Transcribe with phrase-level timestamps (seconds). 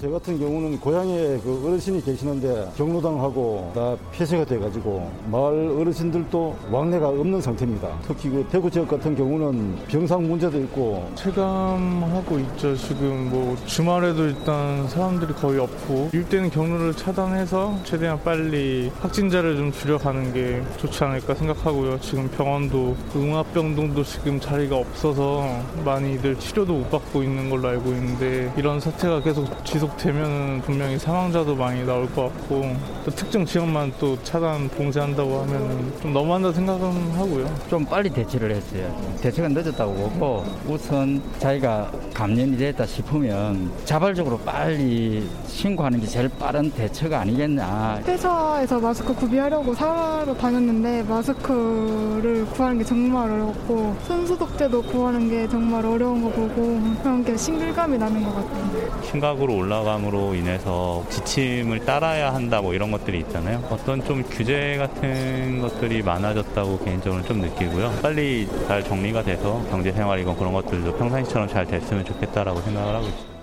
[0.00, 7.40] 저 같은 경우는 고향에 그 어르신이 계시는데 경로당하고 다 폐쇄가 돼가지고 마을 어르신들도 왕래가 없는
[7.40, 7.88] 상태입니다.
[8.06, 12.76] 특히 그 대구 지역 같은 경우는 병상 문제도 있고 체감하고 있죠.
[12.76, 20.32] 지금 뭐 주말에도 일단 사람들이 거의 없고 일대는 경로를 차단해서 최대한 빨리 확진자를 좀 줄여가는
[20.32, 21.98] 게 좋지 않을까 생각하고요.
[21.98, 25.44] 지금 병원도 응압병동도 지금 자리가 없어서
[25.84, 31.54] 많이들 치료도 못 받고 있는 걸로 알고 있는데 이런 사태가 계속 지속 계속되면 분명히 사망자도
[31.54, 37.46] 많이 나올 것 같고 또 특정 지역만 또 차단 봉쇄한다고 하면 좀 너무한다 생각은 하고요.
[37.68, 38.94] 좀 빨리 대처를 했어요.
[39.20, 47.20] 대처가 늦었다고 보고 우선 자기가 감염이 됐다 싶으면 자발적으로 빨리 신고하는 게 제일 빠른 대처가
[47.20, 48.00] 아니겠나.
[48.06, 56.22] 회사에서 마스크 구비하려고 사러 다녔는데 마스크를 구하는 게 정말 어렵고 손소독제도 구하는 게 정말 어려운
[56.22, 59.02] 거 보고 그런 게 싱글감이 나는 것 같아요.
[59.02, 63.66] 심각으로 올라 올라감으로 인해서 지침을 따라야 한다 뭐 이런 것들이 있잖아요.
[63.70, 67.98] 어떤 좀 규제 같은 것들이 많아졌다고 개인적으로 좀 느끼고요.
[68.02, 73.38] 빨리 잘 정리가 돼서 경제 생활이건 그런 것들도 평상시처럼 잘 됐으면 좋겠다라고 생각을 하고 있습니다.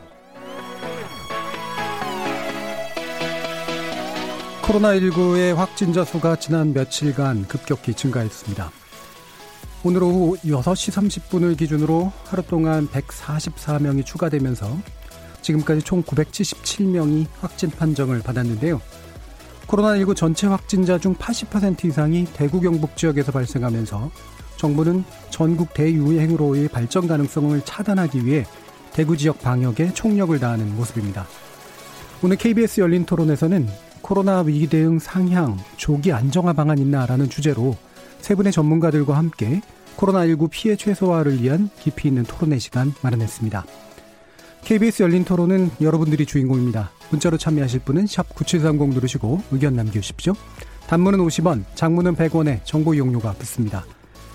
[4.63, 8.71] 코로나19의 확진자 수가 지난 며칠간 급격히 증가했습니다.
[9.83, 14.75] 오늘 오후 6시 30분을 기준으로 하루 동안 144명이 추가되면서
[15.45, 18.81] 지금까지 총 977명이 확진 판정을 받았는데요.
[19.67, 24.11] 코로나19 전체 확진자 중 80% 이상이 대구 경북 지역에서 발생하면서
[24.57, 28.45] 정부는 전국 대유행으로의 발전 가능성을 차단하기 위해
[28.93, 31.27] 대구 지역 방역에 총력을 다하는 모습입니다.
[32.23, 33.67] 오늘 KBS 열린 토론에서는
[34.01, 37.75] 코로나 위기 대응 상향, 조기 안정화 방안 있나라는 주제로
[38.21, 39.61] 세 분의 전문가들과 함께
[39.97, 43.65] 코로나19 피해 최소화를 위한 깊이 있는 토론의 시간 마련했습니다.
[44.65, 46.89] KBS 열린 토론은 여러분들이 주인공입니다.
[47.11, 50.33] 문자로 참여하실 분은 9730 누르시고 의견 남겨주십시오.
[50.87, 53.85] 단문은 50원, 장문은 100원에 정보 이용료가 붙습니다.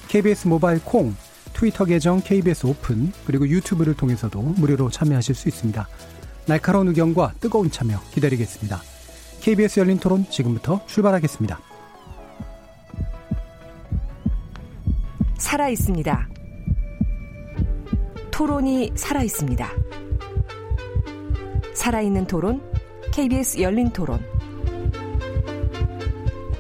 [0.07, 1.17] KBS 모바일 콩,
[1.53, 5.89] 트위터 계정 KBS 오픈, 그리고 유튜브를 통해서도 무료로 참여하실 수 있습니다.
[6.47, 8.81] 날카로운 의견과 뜨거운 참여 기다리겠습니다.
[9.41, 11.59] KBS 열린 토론 지금부터 출발하겠습니다.
[15.39, 16.29] 살아 있습니다.
[18.31, 19.69] 토론이 살아 있습니다.
[21.81, 22.61] 살아있는 토론,
[23.11, 24.21] KBS 열린 토론.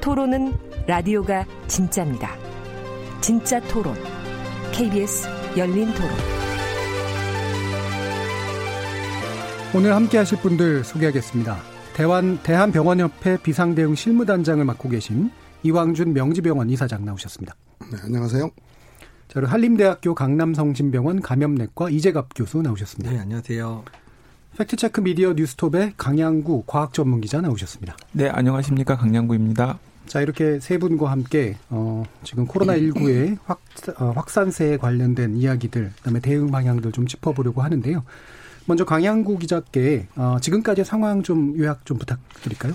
[0.01, 0.55] 토론은
[0.87, 2.35] 라디오가 진짜입니다.
[3.21, 3.95] 진짜 토론,
[4.73, 6.11] KBS 열린 토론.
[9.75, 11.59] 오늘 함께 하실 분들 소개하겠습니다.
[11.93, 15.31] 대한, 대한병원협회 비상대응 실무단장을 맡고 계신
[15.63, 17.55] 이왕준 명지병원 이사장 나오셨습니다.
[17.93, 18.49] 네, 안녕하세요.
[18.49, 23.13] 자, 그리고 한림대학교 강남성심병원 감염내과 이재갑 교수 나오셨습니다.
[23.13, 23.85] 네, 안녕하세요.
[24.61, 27.97] 팩트체크 미디어 뉴스톱의 강양구 과학 전문 기자 나오셨습니다.
[28.13, 28.95] 네, 안녕하십니까.
[28.95, 29.79] 강양구입니다.
[30.05, 33.63] 자, 이렇게 세 분과 함께, 어, 지금 코로나19의 확,
[33.99, 38.05] 어, 확산세에 관련된 이야기들, 그 다음에 대응 방향들 좀 짚어보려고 하는데요.
[38.67, 42.75] 먼저 강양구 기자께, 어, 지금까지 상황 좀 요약 좀 부탁드릴까요?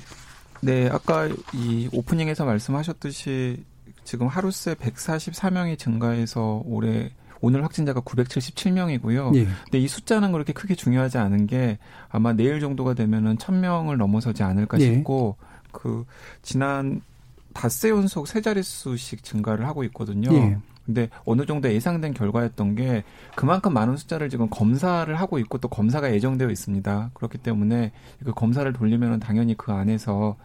[0.62, 3.64] 네, 아까 이 오프닝에서 말씀하셨듯이
[4.04, 7.12] 지금 하루새 144명이 증가해서 올해
[7.46, 9.36] 오늘 확진자가 977명이고요.
[9.36, 9.46] 예.
[9.66, 11.78] 근데 이 숫자는 그렇게 크게 중요하지 않은 게
[12.10, 14.86] 아마 내일 정도가 되면은 1000명을 넘어서지 않을까 예.
[14.86, 15.36] 싶고
[15.72, 16.06] 그
[16.42, 17.02] 지난
[17.54, 20.34] 닷새 연속 세 자릿수씩 증가를 하고 있거든요.
[20.34, 20.58] 예.
[20.88, 23.04] 근데 어느 정도 예상된 결과였던 게
[23.36, 27.12] 그만큼 많은 숫자를 지금 검사를 하고 있고 또 검사가 예정되어 있습니다.
[27.14, 27.92] 그렇기 때문에
[28.24, 30.36] 그 검사를 돌리면은 당연히 그 안에서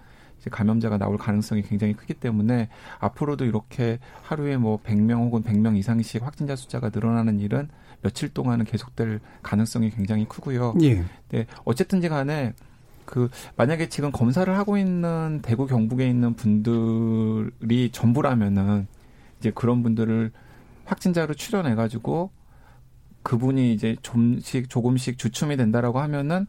[0.49, 6.57] 감염자가 나올 가능성이 굉장히 크기 때문에 앞으로도 이렇게 하루에 뭐 100명 혹은 100명 이상씩 확진자
[6.57, 7.69] 숫자가 늘어나는 일은
[8.03, 10.75] 며칠 동안은 계속될 가능성이 굉장히 크고요.
[10.83, 11.05] 예.
[11.29, 12.55] 네, 어쨌든지 간에
[13.05, 18.87] 그 만약에 지금 검사를 하고 있는 대구 경북에 있는 분들이 전부라면은
[19.41, 20.31] 이제 그런 분들을
[20.85, 22.31] 확진자로 추려내 가지고
[23.23, 26.47] 그분이 이제 좀씩 조금씩 주춤이 된다라고 하면은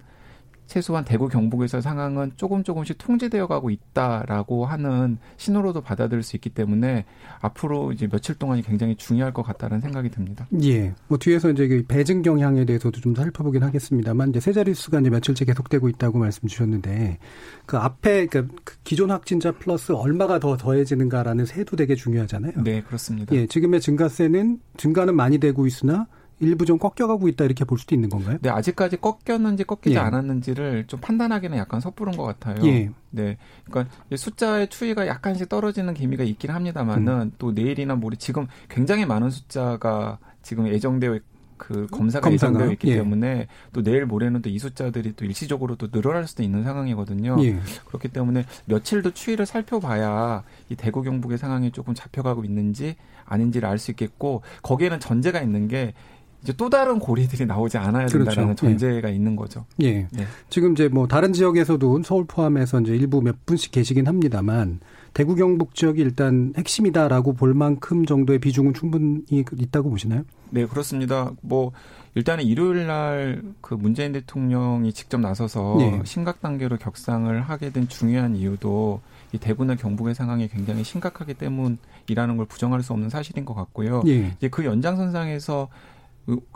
[0.72, 7.04] 최소한 대구 경북에서 상황은 조금 조금씩 통제되어 가고 있다라고 하는 신호로도 받아들일 수 있기 때문에
[7.42, 10.48] 앞으로 이제 며칠 동안이 굉장히 중요할 것 같다는 생각이 듭니다.
[10.64, 10.94] 예.
[11.10, 15.44] 뭐 뒤에서 이제 그 배증 경향에 대해서도 좀 살펴보긴 하겠습니다만 이제 세 자릿수가 이제 며칠째
[15.44, 17.18] 계속되고 있다고 말씀 주셨는데
[17.66, 18.48] 그 앞에 그
[18.86, 22.64] 기존 확진자 플러스 얼마가 더 더해지는가라는 세도 되게 중요하잖아요.
[22.64, 23.36] 네, 그렇습니다.
[23.36, 23.46] 예.
[23.46, 26.08] 지금의 증가세는 증가는 많이 되고 있으나
[26.42, 28.38] 일부 좀 꺾여가고 있다 이렇게 볼 수도 있는 건가요?
[28.42, 30.00] 네, 아직까지 꺾였는지 꺾이지 예.
[30.00, 32.56] 않았는지를 좀 판단하기는 약간 섣부른 것 같아요.
[32.66, 32.90] 예.
[33.12, 37.32] 네, 그러니까 숫자의 추이가 약간씩 떨어지는 기미가 있긴 합니다만은 음.
[37.38, 41.20] 또 내일이나 모레 지금 굉장히 많은 숫자가 지금 예정되어
[41.58, 42.96] 그 검사가, 검사가 예정되어 있기 예.
[42.96, 47.38] 때문에 또 내일 모레는 또 이 숫자들이 또 일시적으로 또 늘어날 수도 있는 상황이거든요.
[47.44, 47.60] 예.
[47.86, 52.96] 그렇기 때문에 며칠 더 추이를 살펴봐야 이 대구 경북의 상황이 조금 잡혀가고 있는지
[53.26, 55.94] 아닌지를 알 수 있겠고 거기에는 전제가 있는 게
[56.44, 58.68] 이제 또 다른 고리들이 나오지 않아야 된다는 그렇죠.
[58.68, 59.16] 전제가 예.
[59.16, 59.66] 있는 거죠.
[59.82, 60.08] 예.
[60.12, 60.26] 네.
[60.50, 64.80] 지금 이제 뭐 다른 지역에서도 서울 포함해서 이제 일부 몇 분씩 계시긴 합니다만
[65.14, 70.24] 대구 경북 지역이 일단 핵심이다라고 볼 만큼 정도의 비중은 충분히 있다고 보시나요?
[70.50, 71.32] 네, 그렇습니다.
[71.42, 71.72] 뭐
[72.16, 73.42] 일단은 일요일 날
[73.72, 76.02] 그 문재인 대통령이 직접 나서서 네.
[76.04, 79.00] 심각 단계로 격상을 하게 된 중요한 이유도
[79.32, 84.04] 이 대구나 경북의 상황이 굉장히 심각하기 때문이라는 걸 부정할 수 없는 사실인 것 같고요.
[84.04, 84.34] 네.
[84.38, 85.76] 이제 그 연장선상에서 그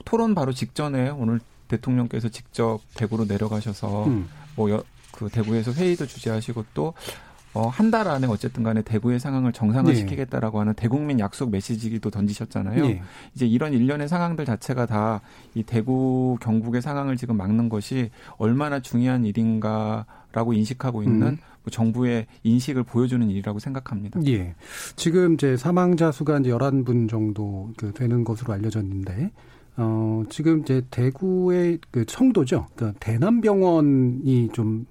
[0.06, 4.28] 토론 바로 직전에 오늘 대통령께서 직접 대구로 내려가셔서 음.
[4.56, 6.94] 뭐그 대구에서 회의도 주재하시고 또
[7.54, 10.60] 어, 한 달 안에 어쨌든 간에 대구의 상황을 정상화시키겠다라고 네.
[10.60, 12.86] 하는 대국민 약속 메시지도 던지셨잖아요.
[12.86, 13.02] 네.
[13.34, 15.22] 이제 이런 일련의 상황들 자체가 다
[15.54, 21.38] 이 대구 경북의 상황을 지금 막는 것이 얼마나 중요한 일인가라고 인식하고 있는 음.
[21.66, 24.20] 뭐 정부의 인식을 보여주는 일이라고 생각합니다.
[24.28, 24.56] 예.
[24.96, 29.32] 지금 이제 사망자 수가 이제 11분 정도 그 되는 것으로 알려졌는데
[29.78, 32.68] 어, 지금 이제 대구의 그 청도죠.
[32.76, 34.86] 그 대남병원이 좀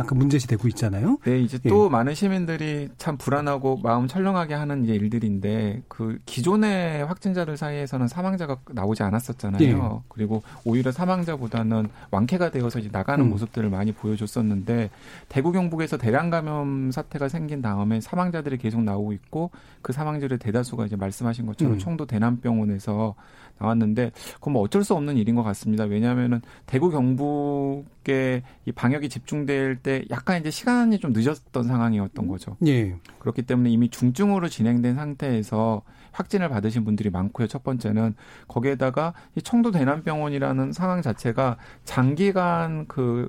[0.00, 1.18] 약간 문제시 되고 있잖아요.
[1.24, 1.88] 네, 이제 또 예.
[1.88, 9.02] 많은 시민들이 참 불안하고 마음 철렁하게 하는 이제 일들인데 그 기존의 확진자들 사이에서는 사망자가 나오지
[9.02, 9.62] 않았었잖아요.
[9.62, 10.08] 예.
[10.08, 13.30] 그리고 오히려 사망자보다는 완쾌가 되어서 이제 나가는 음.
[13.30, 14.90] 모습들을 많이 보여줬었는데
[15.28, 19.50] 대구 경북에서 대량 감염 사태가 생긴 다음에 사망자들이 계속 나오고 있고
[19.82, 21.78] 그 사망자들의 대다수가 이제 말씀하신 것처럼 음.
[21.78, 23.14] 청도 대남병원에서
[23.60, 25.84] 나왔는데 그건 뭐 어쩔 수 없는 일인 것 같습니다.
[25.84, 32.56] 왜냐하면은 대구 경북 에이 방역이 집중될 때 약간 이제 시간이 좀 늦었던 상황이었던 거죠.
[32.66, 32.96] 예.
[33.18, 35.82] 그렇기 때문에 이미 중증으로 진행된 상태에서
[36.12, 37.46] 확진을 받으신 분들이 많고요.
[37.46, 38.14] 첫 번째는
[38.48, 43.28] 거기에다가 이 청도 대남병원이라는 상황 자체가 장기간 그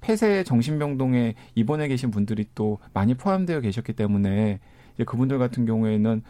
[0.00, 4.60] 폐쇄 정신병동에 입원해 계신 분들이 또 많이 포함되어 계셨기 때문에
[4.94, 6.22] 이제 그분들 같은 경우에는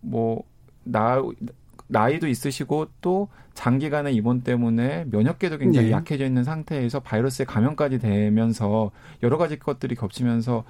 [0.00, 0.44] 뭐
[0.84, 1.22] 나
[1.88, 5.92] 나이도 있으시고 또 장기간의 입원 때문에 면역계도 굉장히 네.
[5.92, 8.90] 약해져 있는 상태에서 바이러스에 감염까지 되면서
[9.22, 10.64] 여러 가지 것들이 겹치면서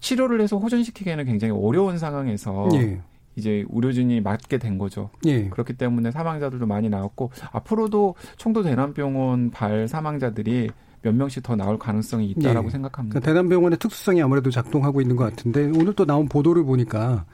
[0.00, 3.00] 치료를 해서 호전시키기에는 굉장히 어려운 상황에서 네.
[3.36, 5.10] 이제 의료진이 맞게 된 거죠.
[5.22, 5.48] 네.
[5.48, 10.70] 그렇기 때문에 사망자들도 많이 나왔고 앞으로도 청도 대남병원 발 사망자들이
[11.02, 12.70] 몇 명씩 더 나올 가능성이 있다라고 예.
[12.70, 13.20] 생각합니다.
[13.20, 17.24] 그러니까 대남병원의 특수성이 아무래도 작동하고 있는 것 같은데 오늘 또 나온 보도를 보니까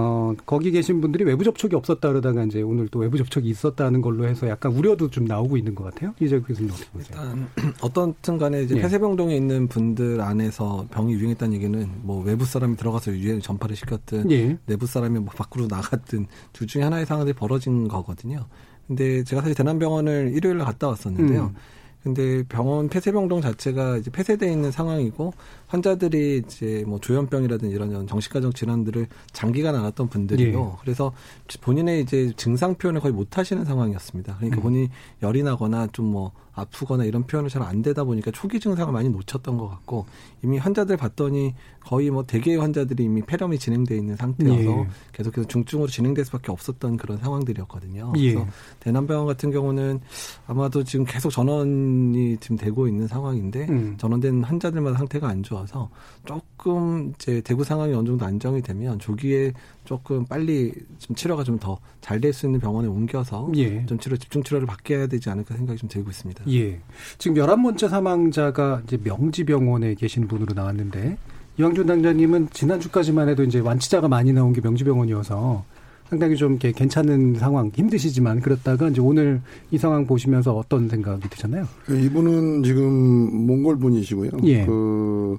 [0.00, 4.26] 어, 거기 계신 분들이 외부 접촉이 없었다 그러다가 이제 오늘 또 외부 접촉이 있었다는 걸로
[4.26, 6.14] 해서 약간 우려도 좀 나오고 있는 것 같아요.
[6.20, 7.18] 이재 교수님 어떻게 보세요?
[7.20, 7.48] 일단
[7.82, 8.80] 어떤튼 간에 이제 예.
[8.80, 14.58] 폐쇄병동에 있는 분들 안에서 병이 유행했다는 얘기는 뭐 외부 사람이 들어가서 유행 전파를 시켰든 예.
[14.66, 18.46] 내부 사람이 뭐 밖으로 나갔든 둘 중에 하나의 상황들이 벌어진 거거든요.
[18.86, 21.52] 근데 제가 사실 대남병원을 일요일에 갔다 왔었는데요.
[21.54, 21.54] 음.
[22.02, 25.32] 근데 병원 폐쇄병동 자체가 이제 폐쇄돼 있는 상황이고
[25.70, 30.72] 환자들이 이제 뭐 조현병이라든지 이런 정신과적 질환들을 장기간 앓았던 분들이요.
[30.74, 30.78] 예.
[30.80, 31.12] 그래서
[31.60, 34.36] 본인의 이제 증상 표현을 거의 못 하시는 상황이었습니다.
[34.36, 34.62] 그러니까 음.
[34.62, 34.88] 본인이
[35.22, 39.58] 열이 나거나 좀 뭐 아프거나 이런 표현을 잘 안 되다 보니까 초기 증상을 많이 놓쳤던
[39.58, 40.06] 것 같고
[40.42, 44.86] 이미 환자들 봤더니 거의 뭐 대개의 환자들이 이미 폐렴이 진행돼 있는 상태여서 예.
[45.12, 48.14] 계속해서 중증으로 진행될 수밖에 없었던 그런 상황들이었거든요.
[48.16, 48.32] 예.
[48.34, 50.00] 그래서 대남병원 같은 경우는
[50.46, 53.94] 아마도 지금 계속 전원이 지금 되고 있는 상황인데 음.
[53.98, 55.59] 전원된 환자들마다 상태가 안 좋아.
[55.60, 55.90] 들어서
[56.24, 59.52] 조금 이제 대구 상황이 어느 정도 안정이 되면 조기에
[59.84, 63.84] 조금 빨리 좀 치료가 좀 더 잘 될 수 있는 병원에 옮겨서 예.
[63.86, 66.44] 좀 치료 집중 치료를 받게 해야 되지 않을까 생각이 좀 들고 있습니다.
[66.48, 66.80] 예.
[67.18, 71.18] 지금 열한 번째 사망자가 이제 명지병원에 계신 분으로 나왔는데
[71.58, 75.64] 이왕준 당장님은 지난주까지만 해도 이제 완치자가 많이 나온 게 명지병원이어서
[76.08, 79.40] 상당히 좀 이렇게 괜찮은 상황 힘드시지만 그렇다가 이제 오늘
[79.70, 81.66] 이 상황 보시면서 어떤 생각이 드셨나요?
[81.88, 84.30] 이분은 지금 몽골 분이시고요.
[84.44, 84.64] 예.
[84.64, 85.38] 그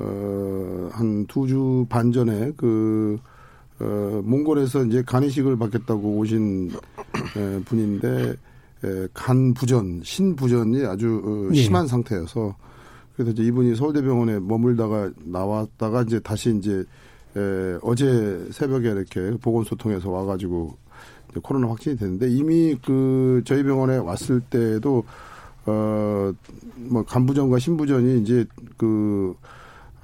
[0.00, 3.18] 어, 한 두 주 반 전에 그,
[3.80, 6.70] 어, 몽골에서 이제 간이식을 받겠다고 오신
[7.36, 8.34] 에, 분인데,
[8.84, 11.60] 에, 간 부전, 신부전이 아주 어, 예.
[11.62, 11.88] 심한 예.
[11.88, 12.56] 상태여서,
[13.14, 16.84] 그래서 이제 이분이 서울대병원에 머물다가 나왔다가 이제 다시 이제,
[17.36, 20.76] 에, 어제 새벽에 이렇게 보건소 통해서 와가지고
[21.30, 25.04] 이제 코로나 확진이 됐는데 이미 그 저희 병원에 왔을 때도
[25.66, 26.32] 어,
[26.76, 28.44] 뭐 간부전과 신부전이 이제
[28.76, 29.34] 그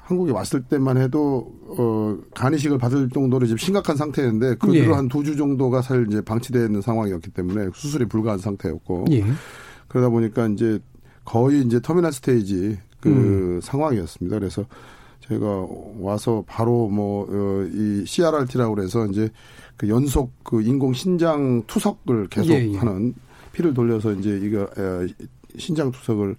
[0.09, 4.95] 한국에 왔을 때만 해도 어 간이식을 받을 정도로 지금 심각한 상태였는데 그 뒤로 예.
[4.95, 9.23] 한두 주 정도가 사실 이제 방치되어 있는 상황이었기 때문에 수술이 불가한 상태였고 예.
[9.87, 10.79] 그러다 보니까 이제
[11.27, 13.61] 거의 이제 터미널 스테이지 그 음.
[13.63, 14.39] 상황이었습니다.
[14.39, 14.65] 그래서
[15.29, 15.67] 제가
[16.01, 19.29] 와서 바로 뭐이 어, CRRT라고 그래서 이제
[19.77, 22.77] 그 연속 그 인공 신장 투석을 계속 예, 예.
[22.79, 23.15] 하는
[23.53, 24.67] 피를 돌려서 이제 이거
[25.59, 26.35] 신장 투석을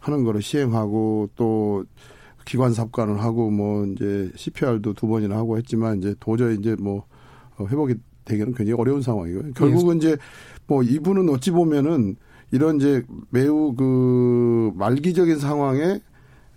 [0.00, 1.84] 하는 거를 시행하고 또
[2.44, 7.04] 기관 삽관을 하고 뭐 이제 CPR도 두 번이나 하고 했지만 이제 도저히 이제 뭐
[7.56, 9.52] 어, 회복이 되기는 굉장히 어려운 상황이고요.
[9.54, 10.16] 결국은 이제
[10.66, 12.16] 뭐 이분은 어찌 보면은
[12.52, 16.00] 이런 이제 매우 그 말기적인 상황에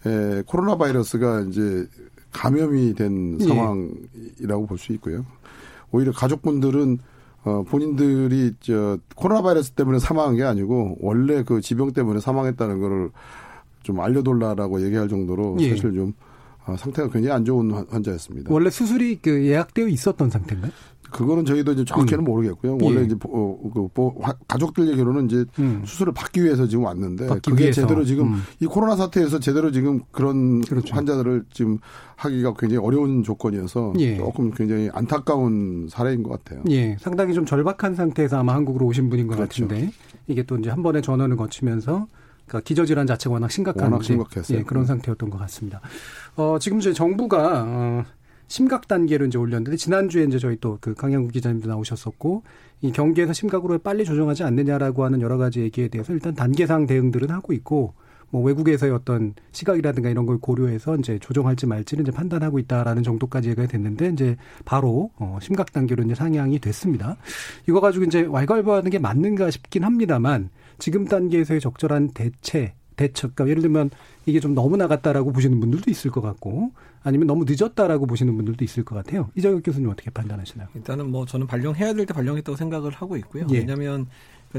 [0.06, 1.88] 에, 코로나 바이러스가 이제
[2.32, 3.46] 감염이 된 예.
[3.48, 5.26] 상황이라고 볼 수 있고요.
[5.92, 7.00] 오히려 가족분들은
[7.46, 13.10] 어, 본인들이 저 코로나 바이러스 때문에 사망한 게 아니고 원래 그 지병 때문에 사망했다는 거를
[13.88, 15.70] 좀 알려돌라라고 얘기할 정도로 예.
[15.70, 16.14] 사실 좀
[16.66, 18.54] 어, 상태가 굉장히 안 좋은 환자였습니다.
[18.54, 20.72] 원래 수술이 그 예약되어 있었던 상태인가요?
[21.10, 22.26] 그거는 저희도 이제 정확히는 음.
[22.26, 22.80] 모르겠고요.
[22.82, 23.06] 원래 예.
[23.06, 25.84] 이제 어, 그 뭐, 가족들 얘기로는 이제 음.
[25.86, 27.80] 수술을 받기 위해서 지금 왔는데 그게 위해서.
[27.80, 28.42] 제대로 지금 음.
[28.60, 30.94] 이 코로나 사태에서 제대로 지금 그런 그렇죠.
[30.94, 31.78] 환자들을 지금
[32.18, 34.18] 하기가 굉장히 어려운 조건이어서 예.
[34.18, 36.62] 조금 굉장히 안타까운 사례인 것 같아요.
[36.70, 39.66] 예, 상당히 좀 절박한 상태에서 아마 한국으로 오신 분인 것 그렇죠.
[39.66, 39.92] 같은데
[40.28, 42.08] 이게 또 이제 한 번에 전원을 거치면서
[42.48, 44.60] 그러니까 기저질환 자체가 워낙 심각한 워낙 심각했어요.
[44.60, 45.82] 예, 그런 상태였던 것 같습니다.
[46.36, 48.06] 어, 지금 이제 정부가 어,
[48.48, 52.44] 심각 단계로 이제 올렸는데 지난주에 이제 저희 또 그 강양구 기자님도 나오셨었고
[52.82, 57.52] 이 경계에서 심각으로 빨리 조정하지 않느냐라고 하는 여러 가지 얘기에 대해서 일단 단계상 대응들은 하고
[57.54, 57.94] 있고
[58.30, 63.68] 뭐 외국에서의 어떤 시각이라든가 이런 걸 고려해서 이제 조정할지 말지는 이제 판단하고 있다라는 정도까지 얘기가
[63.68, 64.36] 됐는데 이제
[64.66, 67.18] 바로 어 심각 단계로 이제 상향이 됐습니다.
[67.68, 73.62] 이거 가지고 이제 왈가왈부하는 게 맞는가 싶긴 합니다만 지금 단계에서의 적절한 대체 대처, 그러니까 예를
[73.62, 73.92] 들면
[74.26, 76.72] 이게 좀 너무 나갔다라고 보시는 분들도 있을 것 같고
[77.04, 79.30] 아니면 너무 늦었다라고 보시는 분들도 있을 것 같아요.
[79.36, 80.68] 이자혁 교수님 어떻게 판단하시나요?
[80.74, 83.46] 일단은 뭐 저는 발령해야 될 때 발령했다고 생각을 하고 있고요.
[83.52, 83.60] 예.
[83.60, 84.08] 왜냐하면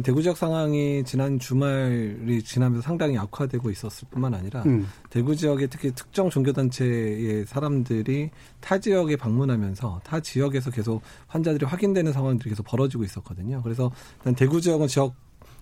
[0.04, 4.86] 대구 지역 상황이 지난 주말이 지나면서 상당히 악화되고 있었을 뿐만 아니라 음.
[5.10, 12.50] 대구 지역의 특히 특정 종교단체의 사람들이 타 지역에 방문하면서 타 지역에서 계속 환자들이 확인되는 상황들이
[12.50, 13.62] 계속 벌어지고 있었거든요.
[13.62, 13.90] 그래서
[14.36, 15.14] 대구 지역은 지역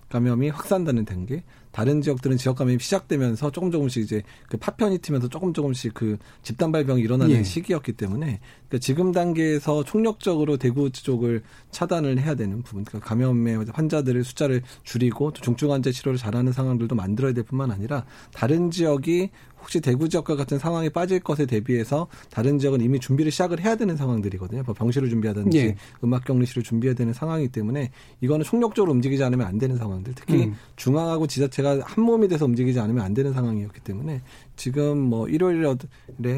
[0.09, 5.53] 감염이 확산되는 단계, 다른 지역들은 지역 감염이 시작되면서 조금 조금씩 이제 그 파편이 트면서 조금
[5.53, 7.43] 조금씩 그 집단 발병이 일어나는 예.
[7.43, 14.23] 시기였기 때문에 그러니까 지금 단계에서 총력적으로 대구 쪽을 차단을 해야 되는 부분, 그러니까 감염의 환자들의
[14.23, 19.81] 숫자를 줄이고 또 중증 환자 치료를 잘하는 상황들도 만들어야 될 뿐만 아니라 다른 지역이 혹시
[19.81, 24.63] 대구 지역과 같은 상황에 빠질 것에 대비해서 다른 지역은 이미 준비를 시작을 해야 되는 상황들이거든요.
[24.65, 25.75] 뭐 병실을 준비하든지 예.
[26.03, 30.13] 음악 격리실을 준비해야 되는 상황이기 때문에 이거는 총력적으로 움직이지 않으면 안 되는 상황들.
[30.15, 30.55] 특히 음.
[30.75, 34.21] 중앙하고 지자체가 한 몸이 돼서 움직이지 않으면 안 되는 상황이었기 때문에
[34.55, 35.75] 지금 뭐 일요일에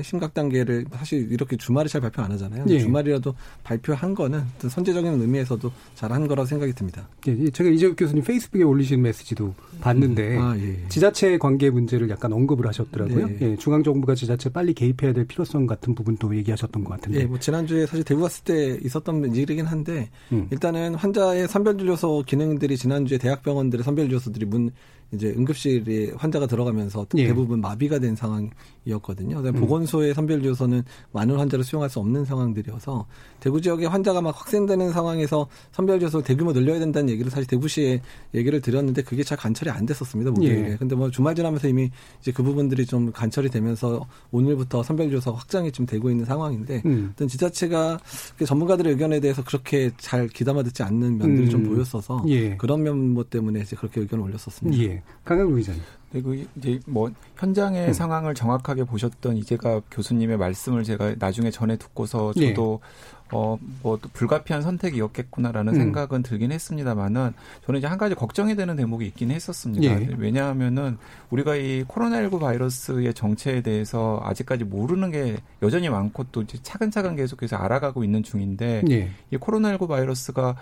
[0.03, 2.65] 심각 단계를 사실 이렇게 주말에 잘 발표 안 하잖아요.
[2.69, 2.79] 예.
[2.79, 3.33] 주말이라도
[3.63, 7.07] 발표한 거는 선제적인 의미에서,도 잘한 거라고 생각이 듭니다.
[7.27, 10.41] 예, 제가 이재욱 교수님 페이스북에 올리신 메시지도 봤는데 음.
[10.41, 10.77] 아, 예.
[10.89, 13.08] 지자체 관계 문제를 약간 언급을 하셨더라고요.
[13.15, 13.37] 네.
[13.41, 17.21] 예, 중앙 정부가 지자체 빨리 개입해야 될 필요성 같은 부분도 얘기하셨던 것 같은데.
[17.21, 20.47] 예, 뭐 지난주에 사실 대구 갔을 때 있었던 일이긴 한데 음.
[20.51, 24.71] 일단은 환자의 선별진료소 기능들이 지난주에 대학병원들의 선별진료소들이 문
[25.11, 27.27] 이제 응급실에 환자가 들어가면서 예.
[27.27, 29.39] 대부분 마비가 된 상황이었거든요.
[29.39, 29.53] 음.
[29.53, 33.07] 보건소의 선별진료소는 많은 환자를 수용할 수 없는 상황들이어서
[33.39, 38.01] 대구 지역에 환자가 막 확산되는 상황에서 선별진료소 대규모 늘려야 된다는 얘기를 사실 대구시에
[38.35, 40.31] 얘기를 드렸는데 그게 잘 간철이 안 됐었습니다.
[40.31, 40.71] 목요일에.
[40.71, 40.75] 예.
[40.77, 41.89] 근데 뭐 주말 지나면서 이미
[42.21, 47.09] 이제 그 부분들이 좀 간철이 되면서 오늘부터 선별진료소 확장이 좀 되고 있는 상황인데 음.
[47.13, 47.99] 어떤 지자체가
[48.45, 51.49] 전문가들의 의견에 대해서 그렇게 잘 귀담아 듣지 않는 면들이 음.
[51.49, 52.55] 좀 보였어서 예.
[52.57, 54.83] 그런 면모 때문에 이제 그렇게 의견을 올렸었습니다.
[54.83, 54.98] 예.
[55.25, 55.81] 강영구 기자님.
[56.11, 57.93] 그리고 이제 뭐 현장의 음.
[57.93, 62.49] 상황을 정확하게 보셨던 이제가 교수님의 말씀을 제가 나중에 전해 듣고서 예.
[62.49, 63.19] 저도 예.
[63.31, 65.79] 어, 어뭐 불가피한 선택이었겠구나라는 음.
[65.79, 67.33] 생각은 들긴 했습니다만은
[67.65, 69.83] 저는 이제 한 가지 걱정이 되는 대목이 있긴 했었습니다.
[69.83, 70.09] 예.
[70.17, 70.97] 왜냐하면은
[71.29, 77.55] 우리가 이 코로나19 바이러스의 정체에 대해서 아직까지 모르는 게 여전히 많고 또 이제 차근차근 계속해서
[77.55, 79.11] 알아가고 있는 중인데 예.
[79.29, 80.55] 이 코로나19 바이러스가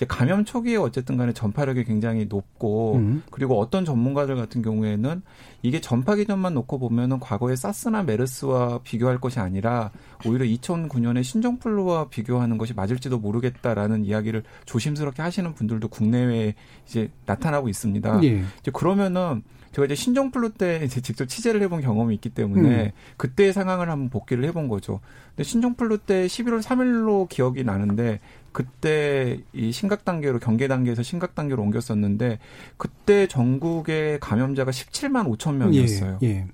[0.00, 3.22] 이제 감염 초기에 어쨌든 간에 전파력이 굉장히 높고 음.
[3.30, 5.20] 그리고 어떤 전문가들 같은 경우에는
[5.60, 9.90] 이게 전파 기전만 놓고 보면은 과거에 사스나 메르스와 비교할 것이 아니라
[10.24, 16.54] 오히려 2009년에 신종플루와 비교하는 것이 맞을지도 모르겠다라는 이야기를 조심스럽게 하시는 분들도 국내외에
[16.86, 18.20] 이제 나타나고 있습니다.
[18.24, 18.42] 예.
[18.58, 19.42] 이제 그러면은
[19.72, 22.90] 제가 이제 신종플루 때 이제 직접 취재를 해본 경험이 있기 때문에 음.
[23.16, 25.00] 그때의 상황을 한번 복기를 해본 거죠.
[25.30, 28.20] 근데 신종플루 때 11월 3일로 기억이 나는데
[28.52, 32.38] 그때 이 심각 단계로 경계 단계에서 심각 단계로 옮겼었는데
[32.76, 36.18] 그때 전국의 감염자가 17만 5천 명이었어요.
[36.22, 36.46] 예, 예.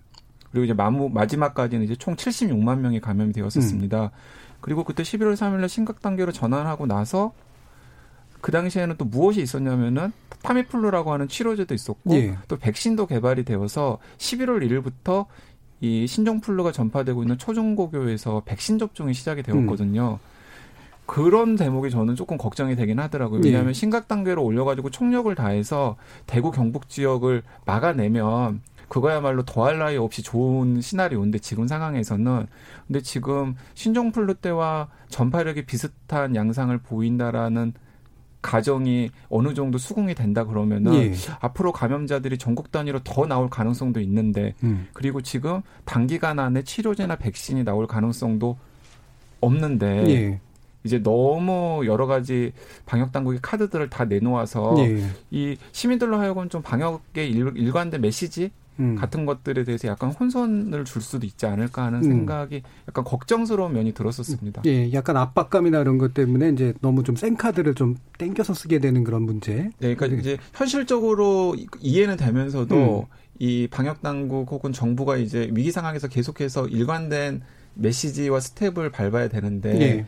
[0.51, 4.03] 그리고 이제 마무, 마지막까지는 이제 총 76만 명이 감염이 되었었습니다.
[4.05, 4.09] 음.
[4.61, 7.33] 그리고 그때 11월 3일날 심각 단계로 전환하고 나서
[8.41, 10.13] 그 당시에는 또 무엇이 있었냐면은
[10.43, 12.37] 타미플루라고 하는 치료제도 있었고 예.
[12.49, 15.27] 또 백신도 개발이 되어서 11월 1일부터
[15.81, 20.19] 이 신종플루가 전파되고 있는 초중고교에서 백신 접종이 시작이 되었거든요.
[20.23, 20.36] 음.
[21.07, 23.41] 그런 대목이 저는 조금 걱정이 되긴 하더라고요.
[23.43, 23.73] 왜냐하면 예.
[23.73, 25.97] 심각 단계로 올려가지고 총력을 다해서
[26.27, 32.47] 대구 경북 지역을 막아내면 그거야말로 더할 나위 없이 좋은 시나리오인데 지금 상황에서는
[32.87, 37.73] 근데 지금 신종플루 때와 전파력이 비슷한 양상을 보인다라는
[38.43, 41.15] 가정이 어느 정도 수긍이 된다 그러면은 예.
[41.41, 44.87] 앞으로 감염자들이 전국 단위로 더 나올 가능성도 있는데 음.
[44.93, 48.57] 그리고 지금 단기간 안에 치료제나 백신이 나올 가능성도
[49.41, 50.41] 없는데 예.
[50.87, 52.53] 이제 너무 여러 가지
[52.87, 55.03] 방역 당국의 카드들을 다 내놓아서 예.
[55.31, 58.95] 이 시민들로 하여금 좀 방역의 일, 관된 메시지 음.
[58.97, 62.03] 같은 것들에 대해서 약간 혼선을 줄 수도 있지 않을까 하는 음.
[62.03, 64.63] 생각이 약간 걱정스러운 면이 들었었습니다.
[64.67, 69.03] 예, 약간 압박감이나 이런 것 때문에 이제 너무 좀 센 카드를 좀 땡겨서 쓰게 되는
[69.03, 69.71] 그런 문제.
[69.79, 70.17] 네, 그러니까 네.
[70.17, 73.27] 이제 현실적으로 이해는 되면서도 음.
[73.39, 77.43] 이 방역 당국 혹은 정부가 이제 위기 상황에서 계속해서 일관된
[77.75, 80.07] 메시지와 스텝을 밟아야 되는데 네.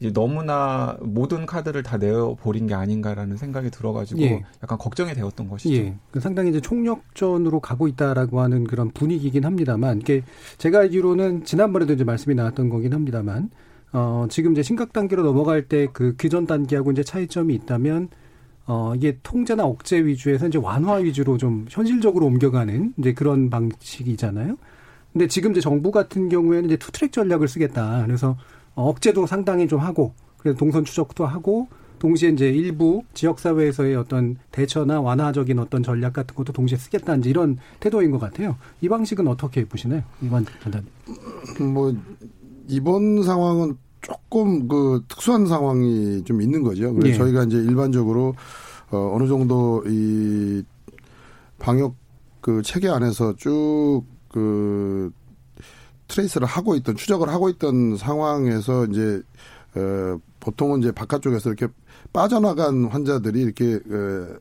[0.00, 4.44] 이제 너무나 모든 카드를 다 내어 버린 게 아닌가라는 생각이 들어가지고 예.
[4.62, 5.74] 약간 걱정이 되었던 것이죠.
[5.74, 5.96] 예.
[6.10, 10.22] 그 상당히 이제 총력전으로 가고 있다라고 하는 그런 분위기긴 합니다만, 이게
[10.58, 13.50] 제가 알기로는 지난번에도 이제 말씀이 나왔던 거긴 합니다만,
[13.92, 18.08] 어, 지금 이제 심각 단계로 넘어갈 때그 규전 단계하고 이제 차이점이 있다면,
[18.66, 24.56] 어, 이게 통제나 억제 위주에서 이제 완화 위주로 좀 현실적으로 옮겨가는 이제 그런 방식이잖아요.
[25.12, 28.04] 근데 지금 이제 정부 같은 경우에는 이제 투트랙 전략을 쓰겠다.
[28.06, 28.36] 그래서
[28.84, 31.68] 억제도 상당히 좀 하고 그래서 동선 추적도 하고
[31.98, 37.58] 동시에 이제 일부 지역 사회에서의 어떤 대처나 완화적인 어떤 전략 같은 것도 동시에 쓰겠다는 이런
[37.80, 38.56] 태도인 것 같아요.
[38.80, 40.88] 이 방식은 어떻게 보시나요, 이번 전단님?
[41.74, 41.92] 뭐
[42.68, 46.94] 이번 상황은 조금 그 특수한 상황이 좀 있는 거죠.
[46.94, 47.14] 그래서 예.
[47.14, 48.34] 저희가 이제 일반적으로
[48.90, 50.62] 어 어느 정도 이
[51.58, 51.96] 방역
[52.40, 55.12] 그 체계 안에서 쭉그
[56.08, 59.22] 트레이스를 하고 있던 추적을 하고 있던 상황에서 이제
[59.74, 61.72] 어 보통은 이제 바깥쪽에서 이렇게
[62.12, 64.38] 빠져나간 환자들이 이렇게 어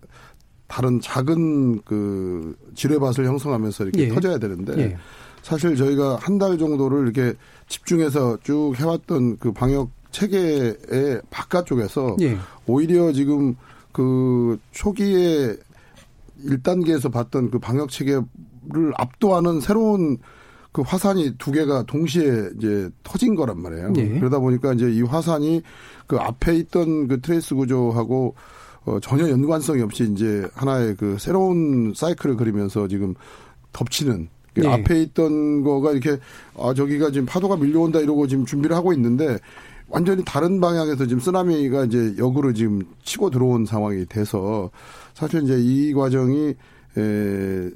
[0.68, 4.08] 다른 작은 그 지뢰밭을 형성하면서 이렇게 예.
[4.10, 4.98] 터져야 되는데 예.
[5.44, 12.38] 사실 저희가 한 달 정도를 이렇게 집중해서 쭉 해왔던 그 방역 체계의 바깥쪽에서 예.
[12.66, 13.56] 오히려 지금
[13.92, 15.56] 그 초기에
[16.46, 18.24] 1단계에서 봤던 그 방역 체계를
[18.98, 20.18] 압도하는 새로운
[20.78, 23.94] 그 화산이 두 개가 동시에 이제 터진 거란 말이에요.
[23.94, 24.20] 네.
[24.20, 25.64] 그러다 보니까 이제 이 화산이
[26.06, 28.36] 그 앞에 있던 그 trace 구조하고
[28.86, 33.16] 어, 전혀 연관성이 없이 이제 하나의 그 새로운 사이클을 그리면서 지금
[33.74, 34.68] 덮치는 그 네.
[34.68, 36.20] 앞에 있던 거가 이렇게
[36.56, 39.40] 아 저기가 지금 파도가 밀려온다 이러고 지금 준비를 하고 있는데
[39.90, 44.70] 완전히 다른 방향에서 지금 쓰나미가 이제 역으로 지금 치고 들어온 상황이 돼서
[45.16, 46.54] 사실 이제 이 과정이
[46.98, 47.70] 에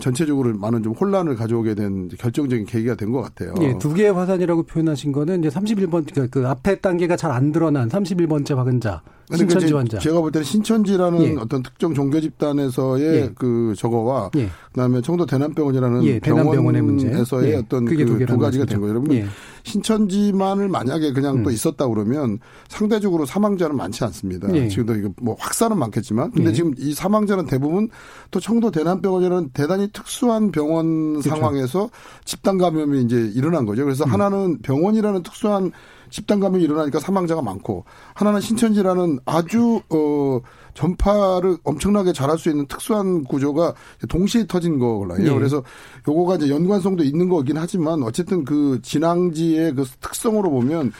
[0.00, 3.54] 전체적으로 많은 좀 혼란을 가져오게 된 결정적인 계기가 된 것 같아요.
[3.60, 7.88] 예, 두 개의 화산이라고 표현하신 거는 이제 31번 그러니까 그 앞에 단계가 잘 안 드러난
[7.88, 9.02] 31번째 확은자
[9.34, 9.98] 신천지 환자.
[9.98, 11.34] 제가 볼 때는 신천지라는 예.
[11.36, 13.30] 어떤 특정 종교 집단에서의 예.
[13.34, 14.48] 그 저거와 예.
[14.72, 17.56] 그다음에 청도 대남병원이라는 예, 병원에서의 예.
[17.56, 18.90] 어떤 그 두 가지가 된 거예요.
[18.90, 19.26] 여러분 예.
[19.64, 21.42] 신천지만을 만약에 그냥 음.
[21.42, 24.46] 또 있었다 그러면 상대적으로 사망자는 많지 않습니다.
[24.68, 27.88] 지금도 이거 뭐 확산은 많겠지만 근데 지금 이 사망자는 대부분
[28.30, 31.30] 또 청도 대남병원이라는 대단히 특수한 병원 그렇죠.
[31.30, 31.90] 상황에서
[32.24, 33.84] 집단 감염이 이제 일어난 거죠.
[33.84, 34.12] 그래서 음.
[34.12, 35.72] 하나는 병원이라는 특수한
[36.10, 40.40] 집단 감염이 일어나니까 사망자가 많고 하나는 신천지라는 아주 어
[40.74, 43.74] 전파를 엄청나게 잘할 수 있는 특수한 구조가
[44.08, 45.22] 동시에 터진 거라요.
[45.22, 45.32] 네.
[45.32, 45.62] 그래서
[46.06, 50.92] 요거가 이제 연관성도 있는 거긴 하지만 어쨌든 그 진앙지의 그 특성으로 보면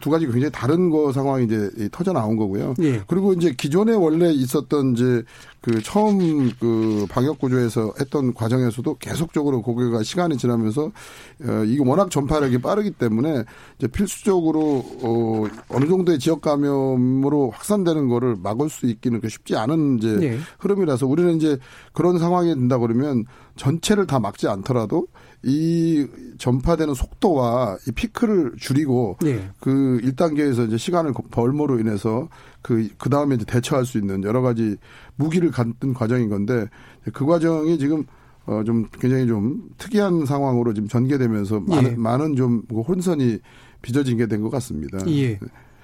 [0.00, 2.74] 두 가지 굉장히 다른 거 상황이 이제 터져 나온 거고요.
[2.78, 3.00] 네.
[3.06, 5.22] 그리고 이제 기존에 원래 있었던 이제
[5.62, 12.58] 그 처음 그 방역 구조에서 했던 과정에서도 계속적으로 고개가 시간이 지나면서 어 이게 워낙 전파력이
[12.58, 13.44] 빠르기 때문에
[13.78, 19.98] 이제 필수적으로 어 어느 정도의 지역 감염으로 확산되는 거를 막을 수 있기는 그 쉽지 않은
[19.98, 20.38] 이제 네.
[20.58, 21.56] 흐름이라서 우리는 이제
[21.92, 25.06] 그런 상황이 된다 그러면 전체를 다 막지 않더라도
[25.44, 26.06] 이
[26.38, 29.48] 전파되는 속도와 이 피크를 줄이고 네.
[29.60, 32.28] 그 1단계에서 이제 시간을 벌므로 인해서
[32.62, 34.76] 그, 그 다음에 이제 대처할 수 있는 여러 가지
[35.16, 36.66] 무기를 갖는 과정인 건데
[37.12, 38.04] 그 과정이 지금
[38.46, 41.74] 어, 좀 굉장히 좀 특이한 상황으로 지금 전개되면서 예.
[41.74, 43.38] 많은, 많은 좀 혼선이
[43.82, 44.98] 빚어진 게 된 것 같습니다.
[45.08, 45.38] 예.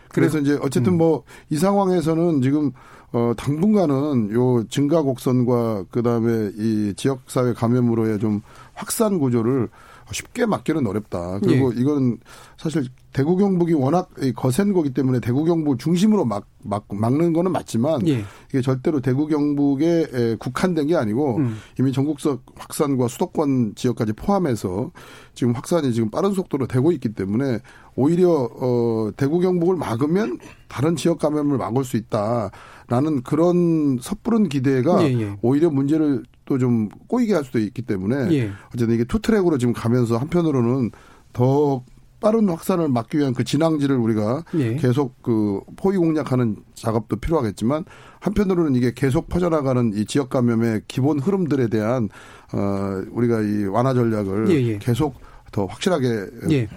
[0.09, 0.99] 그래서 이제 어쨌든 음.
[0.99, 2.73] 뭐이 상황에서는 지금
[3.13, 8.41] 어 당분간은 요 증가 곡선과 그다음에 이 지역 사회 감염으로의 좀
[8.79, 9.69] 확산 구조를
[10.13, 11.41] 쉽게 막기는 어렵다.
[11.41, 11.81] 그리고 예.
[11.81, 12.19] 이건
[12.59, 18.07] 사실 대구 경북이 워낙 거센 거기 때문에 대구 경북 중심으로 막, 막 막는 거는 맞지만
[18.09, 18.25] 예.
[18.49, 21.57] 이게 절대로 대구 경북에 국한된 게 아니고 음.
[21.79, 24.91] 이미 전국적 확산과 수도권 지역까지 포함해서
[25.35, 27.61] 지금 확산이 지금 빠른 속도로 되고 있기 때문에
[27.95, 35.21] 오히려 어 대구 경북을 막으면 다른 지역 감염을 막을 수 있다라는 그런 섣부른 기대가 예,
[35.21, 35.39] 예.
[35.43, 38.51] 오히려 문제를 또 좀 꼬이게 할 수도 있기 때문에 예.
[38.75, 40.91] 어쨌든 이게 two track으로 지금 가면서 한편으로는
[41.33, 41.85] 더
[42.21, 44.75] 빠른 확산을 막기 위한 그 진앙지를 우리가 예.
[44.77, 47.85] 계속 그 포위 공략하는 작업도 필요하겠지만
[48.21, 52.09] 한편으로는 이게 계속 퍼져나가는 이 지역 감염의 기본 흐름들에 대한
[52.53, 54.79] 어 우리가 이 완화 전략을 예, 예.
[54.79, 55.15] 계속
[55.53, 56.69] 더 확실하게 예.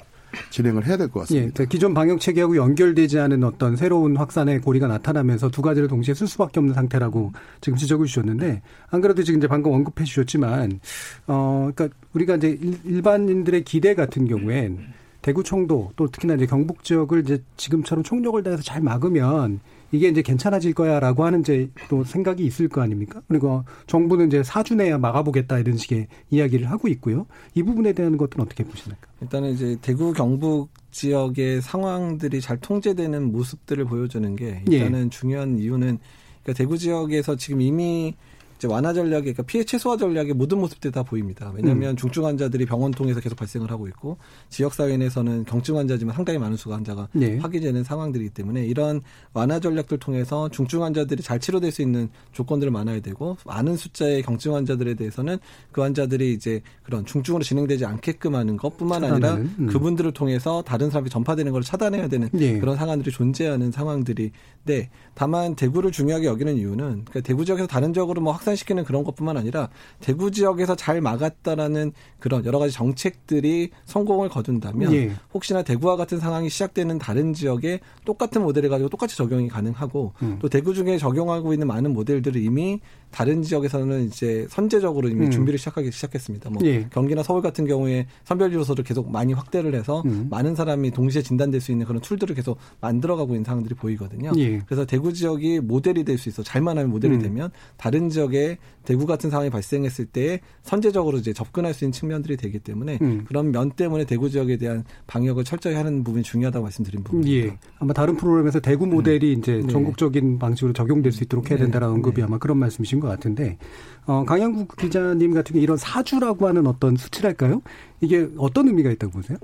[0.50, 1.64] 진행을 해야 될 것 같습니다.
[1.64, 6.28] 예, 기존 방역 체계하고 연결되지 않은 어떤 새로운 확산의 고리가 나타나면서 두 가지를 동시에 쓸
[6.28, 10.80] 수밖에 없는 상태라고 지금 지적을 주셨는데 안 그래도 지금 이제 방금 언급해 주셨지만
[11.28, 17.22] 어 그러니까 우리가 이제 일반인들의 기대 같은 경우엔 대구 총도 또 특히나 이제 경북 지역을
[17.22, 19.60] 이제 지금처럼 총력을 다해서 잘 막으면
[19.92, 23.22] 이게 이제 괜찮아질 거야라고 하는 이제 또 생각이 있을 거 아닙니까?
[23.28, 27.26] 그리고 정부는 이제 사주 내야 막아보겠다 이런 식의 이야기를 하고 있고요.
[27.54, 29.08] 이 부분에 대한 것들은 어떻게 보십니까?
[29.22, 35.10] 일단은 이제 대구 경북 지역의 상황들이 잘 통제되는 모습들을 보여주는 게 일단은 예.
[35.10, 36.00] 중요한 이유는
[36.44, 38.16] 그러니까 대구 지역에서 지금 이미
[38.62, 41.52] 이제 완화 전략에 그러니까 피해 최소화 전략의 모든 모습들이 다 보입니다.
[41.56, 41.96] 왜냐하면 음.
[41.96, 44.18] 중증 환자들이 병원 통해서 계속 발생을 하고 있고
[44.50, 47.40] 지역 사회 내에서는 경증 환자지만 상당히 많은 수가 환자가 네.
[47.40, 49.02] 확인되는 상황들이기 때문에 이런
[49.34, 54.54] 완화 전략들 통해서 중증 환자들이 잘 치료될 수 있는 조건들을 많아야 되고 많은 숫자의 경증
[54.54, 55.40] 환자들에 대해서는
[55.72, 59.70] 그 환자들이 이제 그런 중증으로 진행되지 않게끔 하는 것뿐만 아니라 음.
[59.72, 62.60] 그분들을 통해서 다른 사람이 전파되는 걸 차단해야 되는 네.
[62.60, 64.30] 그런 상황들이 존재하는 상황들이
[64.66, 64.92] 네.
[65.16, 69.38] 다만 대구를 중요하게 여기는 이유는 그러니까 대구 지역에서 다른 지역으로 뭐 확산 시키는 그런 것뿐만
[69.38, 75.12] 아니라 대구 지역에서 잘 막았다라는 그런 여러 가지 정책들이 성공을 거둔다면 예.
[75.34, 80.38] 혹시나 대구와 같은 상황이 시작되는 다른 지역에 똑같은 모델을 가지고 똑같이 적용이 가능하고 음.
[80.42, 82.80] 또 대구 중에 적용하고 있는 많은 모델들을 이미
[83.12, 85.32] 다른 지역에서는 이제 선제적으로 이미 음.
[85.32, 86.50] 준비를 시작하기 시작했습니다.
[86.50, 86.88] 뭐 예.
[86.92, 90.28] 경기나 서울 같은 경우에 선별지로서를 계속 많이 확대를 해서 음.
[90.30, 94.32] 많은 사람이 동시에 진단될 수 있는 그런 툴들을 계속 만들어가고 있는 상황들이 보이거든요.
[94.38, 94.60] 예.
[94.60, 97.22] 그래서 대구 지역이 모델이 될 수 있어 잘만 하면 모델이 음.
[97.22, 102.60] 되면 다른 지역에 대구 같은 상황이 발생했을 때 선제적으로 이제 접근할 수 있는 측면들이 되기
[102.60, 103.26] 때문에 음.
[103.28, 107.48] 그런 면 때문에 대구 지역에 대한 방역을 철저히 하는 부분이 중요하다고 말씀드린 부분입니다.
[107.48, 107.58] 예.
[107.80, 109.40] 아마 다른 프로그램에서 대구 모델이 음.
[109.40, 109.68] 이제 네.
[109.68, 111.66] 전국적인 방식으로 적용될 수 있도록 해야 네.
[111.66, 112.24] 된다는 언급이 네.
[112.24, 113.58] 아마 그런 말씀이신 것 같은데
[114.06, 117.62] 어, 강양국 기자님 같은 경우 이런 사주라고 하는 어떤 수치랄까요?
[118.02, 119.38] 이게 어떤 의미가 있다고 보세요?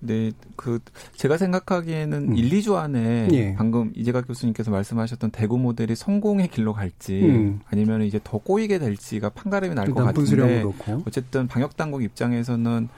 [0.00, 0.78] 네, 그
[1.16, 2.36] 제가 생각하기에는 음.
[2.36, 3.54] 1, 2주 안에 예.
[3.56, 7.60] 방금 이재각 교수님께서 말씀하셨던 대구 모델이 성공의 길로 갈지 음.
[7.68, 10.62] 아니면 이제 더 꼬이게 될지가 판가름이 날 것 같은데
[11.06, 12.88] 어쨌든 방역 당국 입장에서는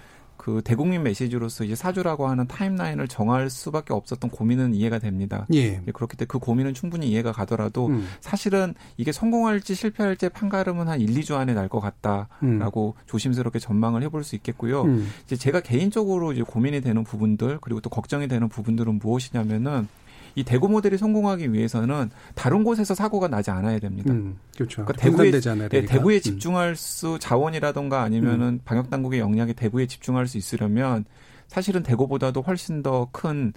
[0.41, 5.47] 그 대국민 메시지로서 이제 사주라고 하는 타임라인을 정할 수밖에 없었던 고민은 이해가 됩니다.
[5.53, 5.83] 예.
[5.93, 8.09] 그렇기 때문에 그 고민은 충분히 이해가 가더라도 음.
[8.23, 13.03] 사실은 이게 성공할지 실패할지 판가름은 한 1, 2주 안에 날 것 같다라고 음.
[13.07, 14.83] 조심스럽게 전망을 해볼 수 있겠고요.
[14.85, 15.09] 음.
[15.27, 19.89] 이제 제가 개인적으로 이제 고민이 되는 부분들 그리고 또 걱정이 되는 부분들은 무엇이냐면은
[20.35, 24.13] 이 대구 모델이 성공하기 위해서는 다른 곳에서 사고가 나지 않아야 됩니다.
[24.13, 24.85] 음, 그렇죠.
[24.85, 25.31] 그러니까 대구에,
[25.69, 26.21] 네, 대구에 음.
[26.21, 28.61] 집중할 수 자원이라던가 아니면은 음.
[28.65, 31.05] 방역 당국의 역량이 대구에 집중할 수 있으려면
[31.49, 33.53] 사실은 대구보다도 훨씬 더큰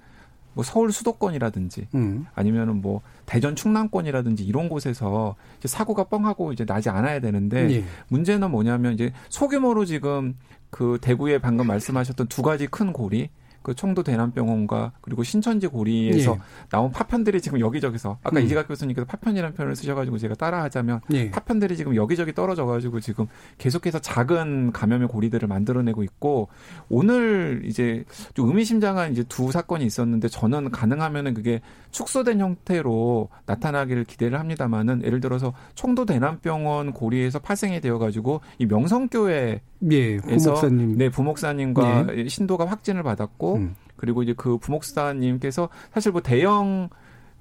[0.54, 2.26] 뭐 서울 수도권이라든지 음.
[2.36, 7.84] 아니면은 뭐 대전 충남권이라든지 이런 곳에서 이제 사고가 뻥하고 이제 나지 않아야 되는데 예.
[8.10, 10.36] 문제는 뭐냐면 이제 소규모로 지금
[10.70, 13.30] 그 대구에 방금 말씀하셨던 두 가지 큰 고리
[13.64, 16.40] 그 청도 대남병원과 그리고 신천지 고리에서 예.
[16.70, 18.46] 나온 파편들이 지금 여기저기서 아까 음.
[18.46, 21.32] 이재각 교수님께서 파편이라는 표현을 쓰셔가지고 제가 따라하자면 예.
[21.32, 26.50] 파편들이 지금 여기저기 떨어져가지고 지금 계속해서 작은 감염의 고리들을 만들어내고 있고
[26.90, 31.62] 오늘 이제 좀 의미심장한 이제 두 사건이 있었는데 저는 가능하면은 그게
[31.94, 40.18] 축소된 형태로 나타나기를 기대를 합니다만은 예를 들어서 청도 대남병원 고리에서 파생이 되어가지고 이 명성교회 예,
[40.18, 40.98] 부목사님.
[40.98, 42.28] 네, 부목사님과 네.
[42.28, 43.76] 신도가 확진을 받았고 음.
[43.96, 46.90] 그리고 이제 그 부목사님께서 사실 뭐 대형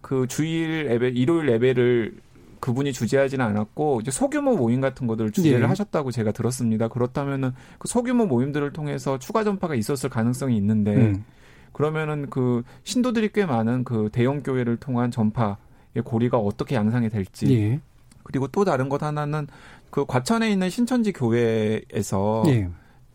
[0.01, 2.15] 그 주일 레벨, 일요일 레벨을
[2.61, 5.65] 그분이 주재하지는 않았고 이제 소규모 모임 같은 것들을 주재를 예.
[5.65, 6.89] 하셨다고 제가 들었습니다.
[6.89, 11.25] 그렇다면은 그 소규모 모임들을 통해서 추가 전파가 있었을 가능성이 있는데 음.
[11.73, 15.57] 그러면은 그 신도들이 꽤 많은 그 대형 교회를 통한 전파의
[16.05, 17.81] 고리가 어떻게 양상이 될지 예.
[18.23, 19.47] 그리고 또 다른 것 하나는
[19.91, 22.69] 그 과천에 있는 신천지 교회에서 예.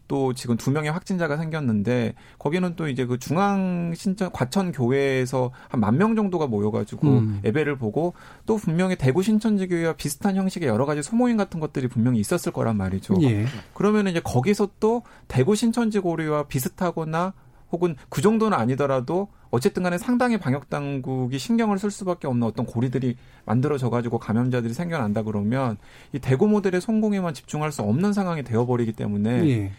[0.07, 5.81] 또 지금 두 명의 확진자가 생겼는데 거기는 또 이제 그 중앙 신천 과천 교회에서 한
[5.81, 7.41] 만 명 정도가 모여가지고 음.
[7.43, 8.13] 예배를 보고
[8.45, 12.77] 또 분명히 대구 신천지 교회와 비슷한 형식의 여러 가지 소모임 같은 것들이 분명히 있었을 거란
[12.77, 13.15] 말이죠.
[13.23, 13.47] 예.
[13.73, 17.33] 그러면 이제 거기서 또 대구 신천지 고리와 비슷하거나
[17.71, 23.17] 혹은 그 정도는 아니더라도 어쨌든 간에 상당히 방역 당국이 신경을 쓸 수밖에 없는 어떤 고리들이
[23.45, 25.77] 만들어져 가지고 감염자들이 생겨난다 그러면
[26.13, 29.71] 이 대구 모델의 성공에만 집중할 수 없는 상황이 되어 버리기 때문에 예.